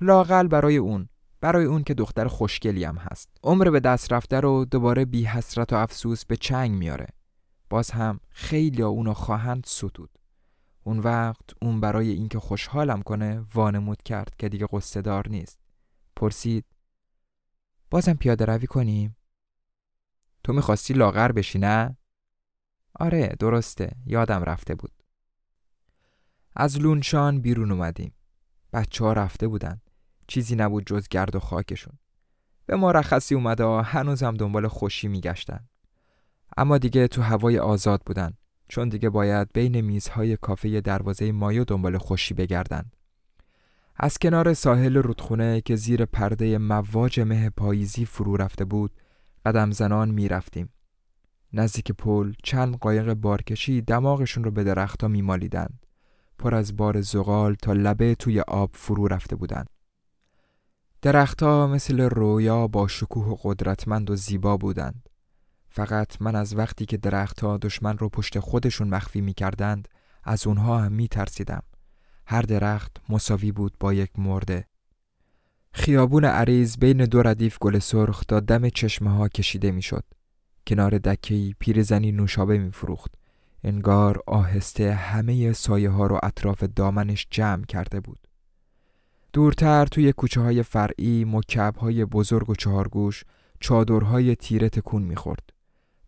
لاقل 0.00 0.48
برای 0.48 0.76
اون. 0.76 1.08
برای 1.40 1.64
اون 1.64 1.82
که 1.82 1.94
دختر 1.94 2.26
خوشگلی 2.26 2.84
هم 2.84 2.96
هست. 2.96 3.28
عمر 3.42 3.70
به 3.70 3.80
دست 3.80 4.12
رفته 4.12 4.40
رو 4.40 4.64
دوباره 4.64 5.04
بی 5.04 5.24
حسرت 5.24 5.72
و 5.72 5.76
افسوس 5.76 6.24
به 6.24 6.36
چنگ 6.36 6.70
میاره. 6.70 7.06
باز 7.70 7.90
هم 7.90 8.20
خیلی 8.28 8.82
اونو 8.82 9.14
خواهند 9.14 9.64
ستود. 9.66 10.10
اون 10.84 10.98
وقت 10.98 11.44
اون 11.62 11.80
برای 11.80 12.10
اینکه 12.10 12.38
خوشحالم 12.38 13.02
کنه 13.02 13.44
وانمود 13.54 14.02
کرد 14.02 14.34
که 14.38 14.48
دیگه 14.48 14.66
قصه 14.72 15.02
دار 15.02 15.28
نیست. 15.28 15.58
پرسید 16.16 16.64
بازم 17.90 18.14
پیاده 18.14 18.44
روی 18.44 18.66
کنیم؟ 18.66 19.16
تو 20.44 20.52
می‌خواستی 20.52 20.94
لاغر 20.94 21.32
بشی 21.32 21.58
نه؟ 21.58 21.96
آره 23.00 23.36
درسته 23.38 23.90
یادم 24.06 24.42
رفته 24.42 24.74
بود. 24.74 24.92
از 26.56 26.78
لونشان 26.78 27.40
بیرون 27.40 27.72
اومدیم. 27.72 28.14
بچه 28.72 29.04
ها 29.04 29.12
رفته 29.12 29.48
بودن. 29.48 29.80
چیزی 30.28 30.56
نبود 30.56 30.86
جز 30.86 31.08
گرد 31.08 31.36
و 31.36 31.40
خاکشون. 31.40 31.98
به 32.66 32.76
مرخصی 32.76 33.34
اومده 33.34 33.64
ها 33.64 33.82
هنوزم 33.82 34.34
دنبال 34.34 34.68
خوشی 34.68 35.08
میگشتن. 35.08 35.68
اما 36.56 36.78
دیگه 36.78 37.08
تو 37.08 37.22
هوای 37.22 37.58
آزاد 37.58 38.02
بودن 38.06 38.32
چون 38.68 38.88
دیگه 38.88 39.10
باید 39.10 39.48
بین 39.52 39.80
میزهای 39.80 40.36
کافه 40.36 40.80
دروازه 40.80 41.32
مایو 41.32 41.64
دنبال 41.64 41.98
خوشی 41.98 42.34
بگردند 42.34 42.96
از 43.96 44.18
کنار 44.18 44.54
ساحل 44.54 44.96
رودخونه 44.96 45.60
که 45.60 45.76
زیر 45.76 46.04
پرده 46.04 46.58
مواج 46.58 47.20
مه 47.20 47.50
پاییزی 47.50 48.04
فرو 48.04 48.36
رفته 48.36 48.64
بود 48.64 48.90
قدم 49.46 49.70
زنان 49.70 50.10
می 50.10 50.28
رفتیم. 50.28 50.68
نزدیک 51.52 51.92
پل 51.92 52.32
چند 52.44 52.76
قایق 52.76 53.14
بارکشی 53.14 53.80
دماغشون 53.80 54.44
رو 54.44 54.50
به 54.50 54.64
درختها 54.64 55.08
میمالیدند 55.08 55.86
پر 56.38 56.54
از 56.54 56.76
بار 56.76 57.00
زغال 57.00 57.54
تا 57.54 57.72
لبه 57.72 58.14
توی 58.14 58.40
آب 58.40 58.70
فرو 58.72 59.08
رفته 59.08 59.36
بودند 59.36 59.70
درختها 61.02 61.66
مثل 61.66 62.00
رویا 62.00 62.66
با 62.66 62.88
شکوه 62.88 63.26
و 63.26 63.36
قدرتمند 63.42 64.10
و 64.10 64.16
زیبا 64.16 64.56
بودند. 64.56 65.08
فقط 65.76 66.22
من 66.22 66.36
از 66.36 66.56
وقتی 66.56 66.86
که 66.86 66.96
درختها 66.96 67.56
دشمن 67.56 67.98
رو 67.98 68.08
پشت 68.08 68.38
خودشون 68.38 68.88
مخفی 68.88 69.20
می 69.20 69.34
کردند 69.34 69.88
از 70.24 70.46
اونها 70.46 70.78
هم 70.78 70.92
می 70.92 71.08
ترسیدم. 71.08 71.62
هر 72.26 72.42
درخت 72.42 72.96
مساوی 73.08 73.52
بود 73.52 73.72
با 73.80 73.94
یک 73.94 74.10
مرده. 74.18 74.66
خیابون 75.72 76.24
عریض 76.24 76.76
بین 76.76 77.04
دو 77.04 77.22
ردیف 77.22 77.58
گل 77.58 77.78
سرخ 77.78 78.24
تا 78.24 78.40
دم 78.40 78.68
چشمه 78.68 79.10
ها 79.10 79.28
کشیده 79.28 79.70
می 79.70 79.82
شد. 79.82 80.04
کنار 80.66 80.98
دکهی 80.98 81.54
پیرزنی 81.58 82.12
نوشابه 82.12 82.58
می 82.58 82.70
فروخت. 82.70 83.14
انگار 83.64 84.22
آهسته 84.26 84.94
همه 84.94 85.52
سایه 85.52 85.90
ها 85.90 86.06
رو 86.06 86.20
اطراف 86.22 86.62
دامنش 86.62 87.26
جمع 87.30 87.64
کرده 87.64 88.00
بود. 88.00 88.28
دورتر 89.32 89.86
توی 89.86 90.12
کوچه 90.12 90.40
های 90.40 90.62
فرعی 90.62 91.24
مکب 91.24 91.76
های 91.76 92.04
بزرگ 92.04 92.50
و 92.50 92.54
چهارگوش 92.54 93.24
چادرهای 93.60 94.36
تیره 94.36 94.68
تکون 94.68 95.02
می‌خورد. 95.02 95.45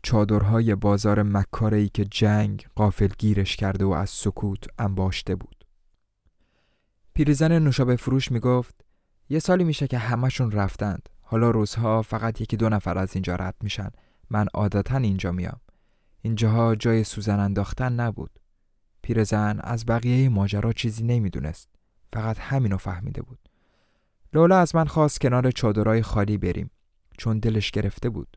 چادرهای 0.02 0.74
بازار 0.74 1.22
مکارهی 1.22 1.88
که 1.88 2.04
جنگ 2.04 2.66
قافل 2.74 3.08
گیرش 3.18 3.56
کرده 3.56 3.84
و 3.84 3.90
از 3.90 4.10
سکوت 4.10 4.64
انباشته 4.78 5.34
بود. 5.34 5.64
پیرزن 7.14 7.58
نوشابه 7.58 7.96
فروش 7.96 8.32
می‌گفت 8.32 8.84
یه 9.28 9.38
سالی 9.38 9.64
میشه 9.64 9.86
که 9.86 9.98
همشون 9.98 10.50
رفتند. 10.50 11.08
حالا 11.22 11.50
روزها 11.50 12.02
فقط 12.02 12.40
یکی 12.40 12.56
دو 12.56 12.68
نفر 12.68 12.98
از 12.98 13.14
اینجا 13.14 13.36
رد 13.36 13.54
میشن. 13.62 13.90
من 14.30 14.46
عادتا 14.54 14.96
اینجا 14.96 15.32
میام. 15.32 15.60
اینجاها 16.22 16.74
جای 16.74 17.04
سوزن 17.04 17.40
انداختن 17.40 17.92
نبود. 17.92 18.30
پیرزن 19.02 19.60
از 19.60 19.86
بقیه 19.86 20.28
ماجرا 20.28 20.72
چیزی 20.72 21.04
نمی‌دونست. 21.04 21.68
فقط 22.12 22.38
همینو 22.38 22.76
فهمیده 22.76 23.22
بود. 23.22 23.38
لولا 24.32 24.58
از 24.58 24.74
من 24.74 24.84
خواست 24.84 25.20
کنار 25.20 25.50
چادرای 25.50 26.02
خالی 26.02 26.38
بریم 26.38 26.70
چون 27.18 27.38
دلش 27.38 27.70
گرفته 27.70 28.10
بود. 28.10 28.36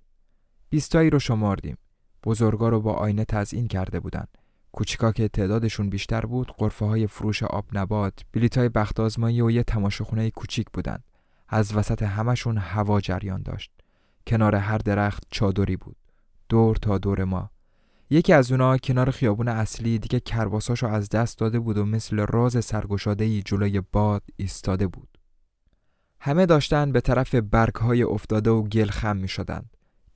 بیستایی 0.71 1.09
رو 1.09 1.19
شماردیم. 1.19 1.77
بزرگا 2.23 2.69
رو 2.69 2.81
با 2.81 2.93
آینه 2.93 3.25
تزئین 3.25 3.67
کرده 3.67 3.99
بودن. 3.99 4.25
کوچیکا 4.71 5.11
که 5.11 5.27
تعدادشون 5.27 5.89
بیشتر 5.89 6.21
بود 6.21 6.47
قرفه 6.57 6.85
های 6.85 7.07
فروش 7.07 7.43
آب 7.43 7.65
نبات 7.73 8.13
بلیت 8.33 8.57
های 8.57 8.69
بخت 8.69 8.99
آزمایی 8.99 9.41
و 9.41 9.51
یه 9.51 9.63
تماشاخونه 9.63 10.29
کوچیک 10.29 10.67
بودند 10.73 11.03
از 11.49 11.75
وسط 11.75 12.03
همشون 12.03 12.57
هوا 12.57 13.01
جریان 13.01 13.41
داشت 13.41 13.71
کنار 14.27 14.55
هر 14.55 14.77
درخت 14.77 15.23
چادری 15.31 15.77
بود 15.77 15.95
دور 16.49 16.75
تا 16.75 16.97
دور 16.97 17.23
ما 17.23 17.51
یکی 18.09 18.33
از 18.33 18.51
اونا 18.51 18.77
کنار 18.77 19.11
خیابون 19.11 19.47
اصلی 19.47 19.99
دیگه 19.99 20.19
کرباساشو 20.19 20.87
از 20.87 21.09
دست 21.09 21.37
داده 21.37 21.59
بود 21.59 21.77
و 21.77 21.85
مثل 21.85 22.25
راز 22.25 22.65
سرگشاده 22.65 23.41
جلوی 23.41 23.81
باد 23.91 24.23
ایستاده 24.35 24.87
بود 24.87 25.17
همه 26.19 26.45
داشتن 26.45 26.91
به 26.91 27.01
طرف 27.01 27.35
برگ 27.35 27.75
های 27.75 28.03
افتاده 28.03 28.49
و 28.49 28.63
گل 28.63 28.89
خم 28.89 29.17
می 29.17 29.27
شدن. 29.27 29.65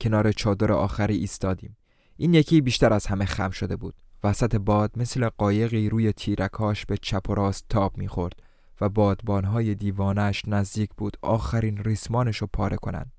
کنار 0.00 0.32
چادر 0.32 0.72
آخری 0.72 1.16
ایستادیم 1.16 1.76
این 2.16 2.34
یکی 2.34 2.60
بیشتر 2.60 2.92
از 2.92 3.06
همه 3.06 3.24
خم 3.24 3.50
شده 3.50 3.76
بود 3.76 3.94
وسط 4.24 4.56
باد 4.56 4.92
مثل 4.96 5.28
قایقی 5.28 5.88
روی 5.88 6.12
تیرکاش 6.12 6.86
به 6.86 6.96
چپ 6.96 7.30
و 7.30 7.34
راست 7.34 7.66
تاب 7.68 7.98
می‌خورد 7.98 8.42
و 8.80 8.88
بادبانهای 8.88 9.74
دیوانش 9.74 10.42
نزدیک 10.46 10.90
بود 10.96 11.16
آخرین 11.22 11.76
ریسمانش 11.84 12.36
رو 12.36 12.48
پاره 12.52 12.76
کنند. 12.76 13.12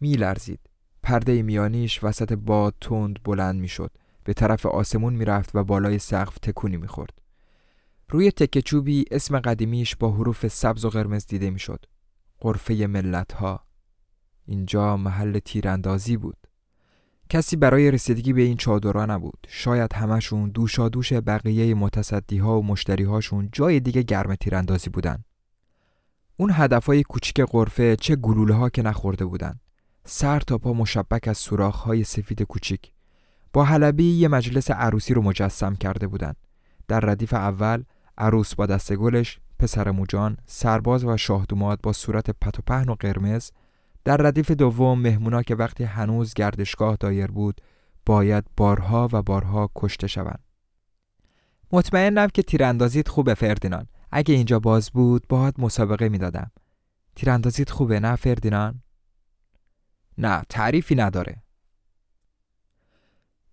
میلرزید. 0.00 0.60
پرده 1.02 1.42
میانیش 1.42 2.04
وسط 2.04 2.32
باد 2.32 2.74
تند 2.80 3.22
بلند 3.24 3.60
می‌شد. 3.60 3.90
به 4.24 4.32
طرف 4.32 4.66
آسمون 4.66 5.14
می‌رفت 5.14 5.50
و 5.54 5.64
بالای 5.64 5.98
سقف 5.98 6.38
تکونی 6.38 6.76
می‌خورد. 6.76 7.18
روی 8.08 8.30
تکه 8.30 8.62
چوبی 8.62 9.04
اسم 9.10 9.40
قدیمیش 9.40 9.96
با 9.96 10.12
حروف 10.12 10.48
سبز 10.48 10.84
و 10.84 10.90
قرمز 10.90 11.26
دیده 11.26 11.50
می‌شد. 11.50 11.86
قرفه 12.40 12.86
ملت 12.86 13.32
ها. 13.32 13.64
اینجا 14.46 14.96
محل 14.96 15.38
تیراندازی 15.38 16.16
بود. 16.16 16.36
کسی 17.28 17.56
برای 17.56 17.90
رسیدگی 17.90 18.32
به 18.32 18.42
این 18.42 18.56
چادرها 18.56 19.06
نبود. 19.06 19.46
شاید 19.48 19.92
همشون 19.92 20.50
دوشا 20.50 20.88
دوش 20.88 21.12
بقیه 21.12 21.74
متصدی 21.74 22.38
ها 22.38 22.60
و 22.60 22.64
مشتری 22.64 23.04
هاشون 23.04 23.48
جای 23.52 23.80
دیگه 23.80 24.02
گرم 24.02 24.34
تیراندازی 24.34 24.90
بودن. 24.90 25.24
اون 26.36 26.50
هدف 26.54 26.86
های 26.86 27.02
کوچیک 27.02 27.40
قرفه 27.40 27.96
چه 27.96 28.16
گلوله 28.16 28.54
ها 28.54 28.68
که 28.68 28.82
نخورده 28.82 29.24
بودن. 29.24 29.60
سر 30.04 30.40
تا 30.40 30.58
پا 30.58 30.72
مشبک 30.72 31.28
از 31.28 31.38
سوراخ 31.38 31.74
های 31.74 32.04
سفید 32.04 32.42
کوچیک. 32.42 32.92
با 33.52 33.64
حلبی 33.64 34.04
یه 34.04 34.28
مجلس 34.28 34.70
عروسی 34.70 35.14
رو 35.14 35.22
مجسم 35.22 35.74
کرده 35.74 36.06
بودن. 36.06 36.34
در 36.88 37.00
ردیف 37.00 37.34
اول 37.34 37.82
عروس 38.18 38.54
با 38.54 38.66
دست 38.66 38.92
گلش 38.92 39.40
پسر 39.58 39.90
موجان 39.90 40.36
سرباز 40.46 41.04
و 41.04 41.16
شاهدوماد 41.16 41.80
با 41.82 41.92
صورت 41.92 42.30
پت 42.30 42.58
و 42.58 42.62
پهن 42.66 42.88
و 42.88 42.94
قرمز 42.94 43.50
در 44.04 44.16
ردیف 44.16 44.50
دوم 44.50 45.00
مهمونا 45.00 45.42
که 45.42 45.54
وقتی 45.54 45.84
هنوز 45.84 46.34
گردشگاه 46.34 46.96
دایر 46.96 47.26
بود 47.26 47.60
باید 48.06 48.44
بارها 48.56 49.08
و 49.12 49.22
بارها 49.22 49.70
کشته 49.76 50.06
شوند. 50.06 50.44
مطمئنم 51.72 52.28
که 52.28 52.42
تیراندازیت 52.42 53.08
خوبه 53.08 53.34
فردینان. 53.34 53.86
اگه 54.10 54.34
اینجا 54.34 54.58
باز 54.58 54.90
بود 54.90 55.28
باید 55.28 55.54
مسابقه 55.58 56.08
می‌دادم. 56.08 56.50
تیراندازیت 57.16 57.70
خوبه 57.70 58.00
نه 58.00 58.16
فردینان؟ 58.16 58.82
نه 60.18 60.42
تعریفی 60.48 60.94
نداره. 60.94 61.42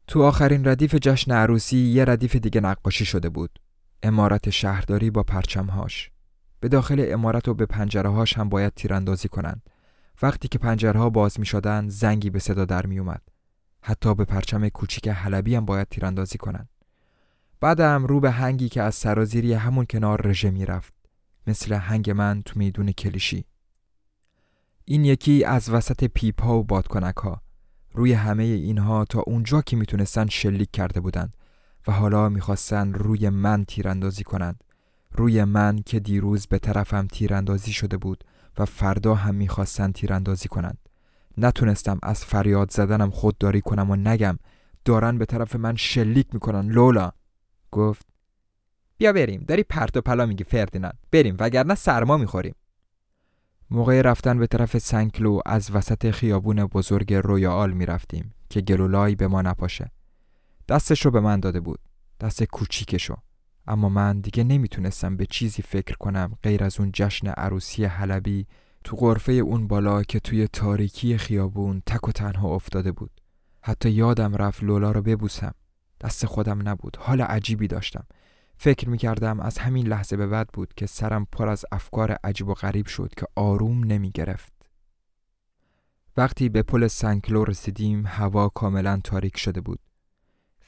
تو 0.07 0.23
آخرین 0.23 0.67
ردیف 0.67 0.95
جشن 0.95 1.31
عروسی 1.31 1.77
یه 1.77 2.05
ردیف 2.05 2.35
دیگه 2.35 2.61
نقاشی 2.61 3.05
شده 3.05 3.29
بود. 3.29 3.59
امارت 4.03 4.49
شهرداری 4.49 5.09
با 5.09 5.23
پرچمهاش. 5.23 6.11
به 6.59 6.67
داخل 6.67 7.05
امارت 7.07 7.47
و 7.47 7.53
به 7.53 7.65
پنجره 7.65 8.09
هاش 8.09 8.37
هم 8.37 8.49
باید 8.49 8.73
تیراندازی 8.73 9.27
کنند. 9.27 9.69
وقتی 10.21 10.47
که 10.47 10.59
پنجرها 10.59 11.09
باز 11.09 11.39
می 11.39 11.45
شدن 11.45 11.89
زنگی 11.89 12.29
به 12.29 12.39
صدا 12.39 12.65
در 12.65 12.85
می 12.85 12.99
اومد. 12.99 13.21
حتی 13.81 14.15
به 14.15 14.25
پرچم 14.25 14.69
کوچیک 14.69 15.07
حلبی 15.07 15.55
هم 15.55 15.65
باید 15.65 15.87
تیراندازی 15.89 16.37
کنند. 16.37 16.69
بعدم 17.59 18.05
رو 18.05 18.19
به 18.19 18.31
هنگی 18.31 18.69
که 18.69 18.81
از 18.81 18.95
سرازیری 18.95 19.53
همون 19.53 19.85
کنار 19.85 20.27
رژه 20.27 20.51
می 20.51 20.65
رفت. 20.65 20.93
مثل 21.47 21.73
هنگ 21.73 22.09
من 22.11 22.41
تو 22.41 22.59
میدون 22.59 22.91
کلیشی. 22.91 23.45
این 24.85 25.05
یکی 25.05 25.43
از 25.43 25.69
وسط 25.69 26.03
پیپ 26.03 26.41
ها 26.43 26.57
و 26.57 26.63
بادکنک 26.63 27.15
ها. 27.15 27.41
روی 27.93 28.13
همه 28.13 28.43
اینها 28.43 29.05
تا 29.05 29.19
اونجا 29.27 29.61
که 29.61 29.75
می‌تونستن 29.75 30.27
شلیک 30.27 30.71
کرده 30.71 30.99
بودند 30.99 31.35
و 31.87 31.91
حالا 31.91 32.29
می‌خواستن 32.29 32.93
روی 32.93 33.29
من 33.29 33.65
تیراندازی 33.65 34.23
کنند. 34.23 34.63
روی 35.11 35.43
من 35.43 35.79
که 35.85 35.99
دیروز 35.99 36.47
به 36.47 36.59
طرفم 36.59 37.07
تیراندازی 37.07 37.73
شده 37.73 37.97
بود 37.97 38.23
و 38.59 38.65
فردا 38.65 39.15
هم 39.15 39.35
می‌خواستن 39.35 39.91
تیراندازی 39.91 40.47
کنند. 40.47 40.77
نتونستم 41.37 41.99
از 42.03 42.25
فریاد 42.25 42.71
زدنم 42.71 43.09
خودداری 43.09 43.61
کنم 43.61 43.91
و 43.91 43.95
نگم 43.95 44.39
دارن 44.85 45.17
به 45.17 45.25
طرف 45.25 45.55
من 45.55 45.75
شلیک 45.75 46.27
می‌کنن 46.33 46.71
لولا. 46.71 47.11
گفت 47.71 48.07
بیا 48.97 49.13
بریم 49.13 49.45
داری 49.47 49.63
پرت 49.63 49.97
و 49.97 50.01
پلا 50.01 50.25
میگی 50.25 50.43
فردیناند. 50.43 50.99
بریم 51.11 51.35
وگرنه 51.39 51.75
سرما 51.75 52.17
می‌خوریم. 52.17 52.55
موقع 53.71 54.01
رفتن 54.01 54.39
به 54.39 54.47
طرف 54.47 54.77
سنکلو 54.77 55.39
از 55.45 55.71
وسط 55.71 56.11
خیابون 56.11 56.65
بزرگ 56.65 57.13
رویال 57.13 57.73
می‌رفتیم 57.73 58.33
که 58.49 58.61
گل 58.61 58.83
و 58.83 58.94
لای 58.94 59.15
به 59.15 59.27
ما 59.27 59.41
نپاشه. 59.41 59.91
دستش 60.69 61.05
رو 61.05 61.11
به 61.11 61.19
من 61.19 61.39
داده 61.39 61.59
بود. 61.59 61.79
دست 62.19 62.43
کوچیکشو. 62.43 63.15
اما 63.69 63.89
من 63.89 64.19
دیگه 64.19 64.43
نمی‌تونستم 64.43 65.17
به 65.17 65.25
چیزی 65.25 65.61
فکر 65.61 65.95
کنم 65.95 66.37
غیر 66.43 66.63
از 66.63 66.79
اون 66.79 66.91
جشن 66.93 67.27
عروسی 67.27 67.85
حلبی 67.85 68.47
تو 68.83 68.95
غرفه 68.95 69.31
اون 69.31 69.67
بالا 69.67 70.03
که 70.03 70.19
توی 70.19 70.47
تاریکی 70.47 71.17
خیابون 71.17 71.81
تک 71.85 72.07
و 72.07 72.11
تنها 72.11 72.55
افتاده 72.55 72.91
بود. 72.91 73.11
حتی 73.61 73.89
یادم 73.89 74.35
رفت 74.35 74.63
لولا 74.63 74.91
رو 74.91 75.01
ببوسم. 75.01 75.53
دست 76.01 76.25
خودم 76.25 76.67
نبود. 76.67 76.97
حال 76.99 77.21
عجیبی 77.21 77.67
داشتم. 77.67 78.05
فکر 78.57 78.89
می‌کردم 78.89 79.39
از 79.39 79.57
همین 79.57 79.87
لحظه 79.87 80.17
به 80.17 80.27
بعد 80.27 80.49
بود 80.53 80.73
که 80.73 80.85
سرم 80.85 81.27
پر 81.31 81.49
از 81.49 81.65
افکار 81.71 82.11
عجیب 82.23 82.47
و 82.47 82.53
غریب 82.53 82.85
شد 82.85 83.13
که 83.17 83.25
آروم 83.35 83.83
نمی 83.83 84.11
گرفت. 84.11 84.53
وقتی 86.17 86.49
به 86.49 86.63
پل 86.63 86.87
سنکلو 86.87 87.43
رسیدیم 87.43 88.03
هوا 88.07 88.49
کاملا 88.49 88.99
تاریک 89.03 89.37
شده 89.37 89.61
بود. 89.61 89.79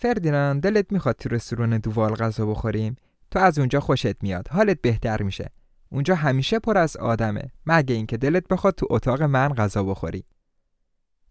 فردیناند 0.01 0.63
دلت 0.63 0.91
می‌خواد 0.91 1.15
تو 1.15 1.29
رستوران 1.29 1.77
دووال 1.77 2.15
غذا 2.15 2.45
بخوریم. 2.45 2.95
تو 3.31 3.39
از 3.39 3.59
اونجا 3.59 3.79
خوشت 3.79 4.23
میاد. 4.23 4.47
حالت 4.47 4.81
بهتر 4.81 5.21
میشه. 5.21 5.49
اونجا 5.89 6.15
همیشه 6.15 6.59
پر 6.59 6.77
از 6.77 6.97
آدمه. 6.97 7.51
مگه 7.65 7.95
اینکه 7.95 8.17
دلت 8.17 8.47
بخواد 8.47 8.75
تو 8.75 8.87
اتاق 8.89 9.23
من 9.23 9.53
غذا 9.53 9.83
بخوری. 9.83 10.23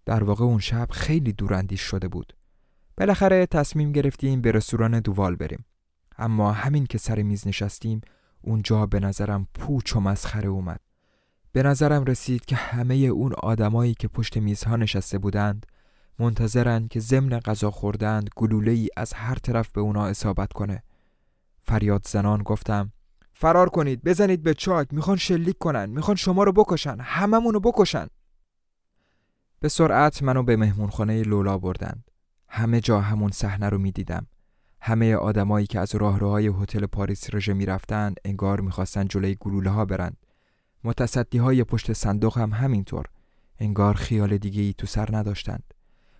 در 0.06 0.24
واقع 0.24 0.44
اون 0.44 0.58
شب 0.58 0.88
خیلی 0.90 1.32
دوراندیش 1.32 1.80
شده 1.80 2.08
بود. 2.08 2.32
بالاخره 2.96 3.46
تصمیم 3.46 3.92
گرفتیم 3.92 4.40
به 4.40 4.52
رستوران 4.52 5.00
دووال 5.00 5.36
بریم. 5.36 5.64
اما 6.18 6.52
همین 6.52 6.86
که 6.86 6.98
سر 6.98 7.22
میز 7.22 7.46
نشستیم 7.46 8.00
اونجا 8.40 8.86
به 8.86 9.00
نظرم 9.00 9.48
پوچ 9.54 9.96
و 9.96 10.00
مسخره 10.00 10.48
اومد. 10.48 10.80
به 11.52 11.62
نظرم 11.62 12.04
رسید 12.04 12.44
که 12.44 12.56
همه 12.56 12.94
اون 12.94 13.32
آدمایی 13.32 13.94
که 13.94 14.08
پشت 14.08 14.36
میزها 14.36 14.76
نشسته 14.76 15.18
بودند 15.18 15.66
منتظرند 16.20 16.88
که 16.88 17.00
ضمن 17.00 17.40
غذا 17.40 17.70
خوردند 17.70 18.30
گلوله 18.36 18.72
ای 18.72 18.88
از 18.96 19.12
هر 19.12 19.34
طرف 19.34 19.70
به 19.72 19.80
اونا 19.80 20.06
اصابت 20.06 20.52
کنه. 20.52 20.82
فریاد 21.62 22.06
زنان 22.06 22.42
گفتم 22.42 22.92
فرار 23.32 23.68
کنید 23.68 24.02
بزنید 24.04 24.42
به 24.42 24.54
چاک 24.54 24.88
می‌خوان 24.94 25.16
شلیک 25.16 25.58
کنن 25.58 25.90
می‌خوان 25.90 26.16
شما 26.16 26.44
رو 26.44 26.52
بکشن 26.52 26.96
هممونو 27.00 27.60
بکشن. 27.60 28.06
به 29.60 29.68
سرعت 29.68 30.22
منو 30.22 30.42
به 30.42 30.56
مهمونخانه 30.56 31.22
لولا 31.22 31.58
بردند. 31.58 32.10
همه 32.48 32.80
جا 32.80 33.00
همون 33.00 33.30
صحنه 33.30 33.68
رو 33.68 33.78
می‌دیدم. 33.78 34.26
همه 34.80 35.14
آدمایی 35.14 35.66
که 35.66 35.80
از 35.80 35.94
راهروهای 35.94 36.46
هتل 36.46 36.86
پاریس 36.86 37.34
رژه 37.34 37.52
می‌رفتند 37.52 38.20
انگار 38.24 38.60
می‌خواستن 38.60 39.08
جلوی 39.08 39.36
گلوله 39.40 39.70
ها 39.70 39.84
برند. 39.84 40.16
متصدی 40.84 41.38
های 41.38 41.64
پشت 41.64 41.92
صندوق 41.92 42.38
هم 42.38 42.52
همینطور. 42.52 43.06
انگار 43.58 43.94
خیال 43.94 44.38
دیگه 44.38 44.62
ای 44.62 44.74
تو 44.78 44.86
سر 44.86 45.16
نداشتند. 45.16 45.74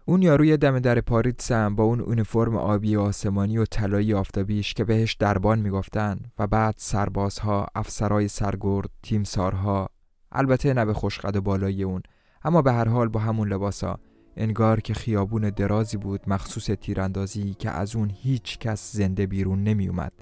اون 0.05 0.23
یاروی 0.23 0.57
دم 0.57 0.79
در 0.79 1.01
پاریتسم 1.01 1.75
با 1.75 1.85
اون 1.85 2.01
اونیفرم 2.01 2.57
آبی 2.57 2.97
آسمانی 2.97 3.59
و 3.59 3.65
طلایی 3.65 4.15
آفتابیش 4.15 4.75
که 4.75 4.85
بهش 4.85 5.15
دربان 5.15 5.59
می‌گفتن 5.59 6.19
و 6.39 6.47
بعد 6.47 6.75
سربازها، 6.77 7.67
افسرای 7.75 8.29
سرگرد، 8.29 8.91
تیمسارها 9.03 9.89
البته 10.33 10.75
نه 10.75 10.85
به 10.85 10.95
خوشقد 10.95 11.39
بالای 11.39 11.83
اون 11.83 12.03
اما 12.45 12.63
به 12.63 12.73
هر 12.73 12.89
حال 12.89 13.09
با 13.09 13.21
همون 13.21 13.49
لباسا 13.49 13.99
انگار 14.37 14.81
که 14.81 14.95
خیابون 14.95 15.51
درازی 15.51 15.97
بود 15.97 16.21
مخصوص 16.27 16.65
تیراندازی 16.65 17.55
که 17.55 17.71
از 17.71 17.97
اون 17.97 18.11
هیچ 18.15 18.59
کس 18.59 18.93
زنده 18.93 19.27
بیرون 19.27 19.65
نمی 19.65 19.89
اومد 19.89 20.13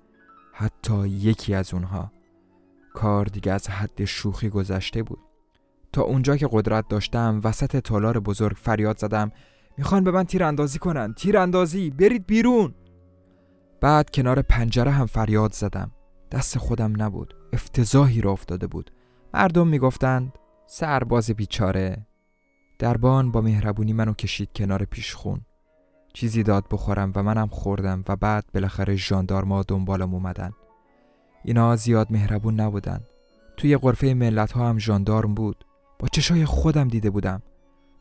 حتی 0.53 1.09
یکی 1.09 1.55
از 1.55 1.75
اونها. 1.75 2.12
کار 2.95 3.25
دیگه 3.25 3.53
از 3.53 3.69
حد 3.69 4.05
شوخی 4.05 4.49
گذشته 4.49 5.03
بود. 5.03 5.19
تا 5.93 6.03
اونجا 6.03 6.37
که 6.37 6.49
قدرت 6.53 6.88
داشتم 6.88 7.41
وسط 7.45 7.77
تالار 7.77 8.21
بزرگ 8.21 8.57
فریاد 8.57 8.99
زدم 8.99 9.33
می‌خوان 9.79 10.05
به 10.05 10.11
من 10.11 10.25
تیراندازی 10.25 10.79
کنن. 10.79 11.14
تیراندازی 11.14 11.91
برید 11.91 12.27
بیرون. 12.27 12.75
بعد 13.81 14.11
کنار 14.11 14.43
پنجره 14.43 14.91
هم 14.91 15.07
فریاد 15.07 15.53
زدم. 15.53 15.91
دست 16.31 16.59
خودم 16.59 17.03
نبود. 17.03 17.35
افتضاحی 17.53 18.21
را 18.21 18.33
افتاده 18.33 18.67
بود. 18.67 18.91
مردم 19.35 19.69
می‌گفتند 19.69 20.33
سرباز 20.67 21.31
بیچاره. 21.31 22.07
دربان 22.79 23.31
با 23.31 23.41
مهربونی 23.41 23.93
منو 23.93 24.12
کشید 24.12 24.51
کنار 24.55 24.85
پیشخون. 24.85 25.41
چیزی 26.12 26.43
داد 26.43 26.64
بخورم 26.71 27.12
و 27.14 27.23
منم 27.23 27.47
خوردم 27.47 28.05
و 28.09 28.17
بعد 28.17 28.45
بالاخره 28.55 28.97
ژاندارما 28.97 29.62
دنبالم 29.62 30.14
اومدن. 30.14 30.53
اینا 31.45 31.77
زیاد 31.77 32.12
مهربون 32.12 32.61
نبودن. 32.61 33.01
توی 33.57 33.77
قرفه 33.77 34.14
ملت 34.14 34.53
ها 34.53 34.69
هم 34.69 34.79
ژاندارم 34.79 35.35
بود. 35.35 35.64
با 35.99 36.09
چشای 36.09 36.45
خودم 36.45 36.88
دیده 36.88 37.11
بودم. 37.11 37.43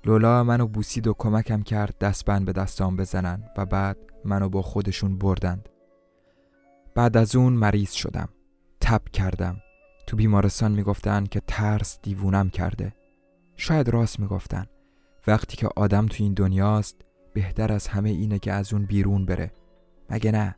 لولا 0.08 0.44
منو 0.44 0.68
بوسید 0.68 1.08
و 1.08 1.14
کمکم 1.14 1.64
کرد 1.64 1.98
دستبند 1.98 2.46
به 2.46 2.54
دستام 2.54 2.96
بزنن 2.96 3.44
و 3.58 3.66
بعد 3.66 3.98
منو 4.26 4.50
با 4.50 4.62
خودشون 4.62 5.18
بردند. 5.18 5.70
بعد 6.96 7.18
از 7.18 7.36
اون 7.36 7.54
مریض 7.54 7.92
شدم. 7.92 8.30
تب 8.82 9.02
کردم. 9.14 9.58
تو 10.08 10.18
بیمارستان 10.18 10.72
می‌گفتن 10.72 11.26
که 11.26 11.42
ترس 11.48 12.00
دیوونم 12.02 12.50
کرده. 12.50 12.94
شاید 13.56 13.90
راست 13.90 14.20
می‌گفتن. 14.20 14.66
وقتی 15.28 15.58
که 15.58 15.70
آدم 15.76 16.06
تو 16.06 16.24
این 16.24 16.34
دنیاست 16.34 16.96
بهتر 17.34 17.74
از 17.74 17.88
همه 17.88 18.10
اینه 18.10 18.40
که 18.40 18.54
از 18.54 18.74
اون 18.74 18.86
بیرون 18.86 19.26
بره. 19.26 19.52
مگه 20.10 20.32
نه؟ 20.32 20.56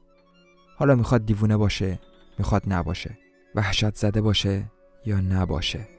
حالا 0.77 0.95
می‌خواد 0.95 1.25
دیوونه 1.25 1.57
باشه 1.57 1.99
می‌خواد 2.38 2.63
نباشه. 2.67 3.17
وحشت 3.55 3.95
زده 3.95 4.21
باشه 4.21 4.71
یا 5.05 5.21
نباشه؟ 5.21 5.98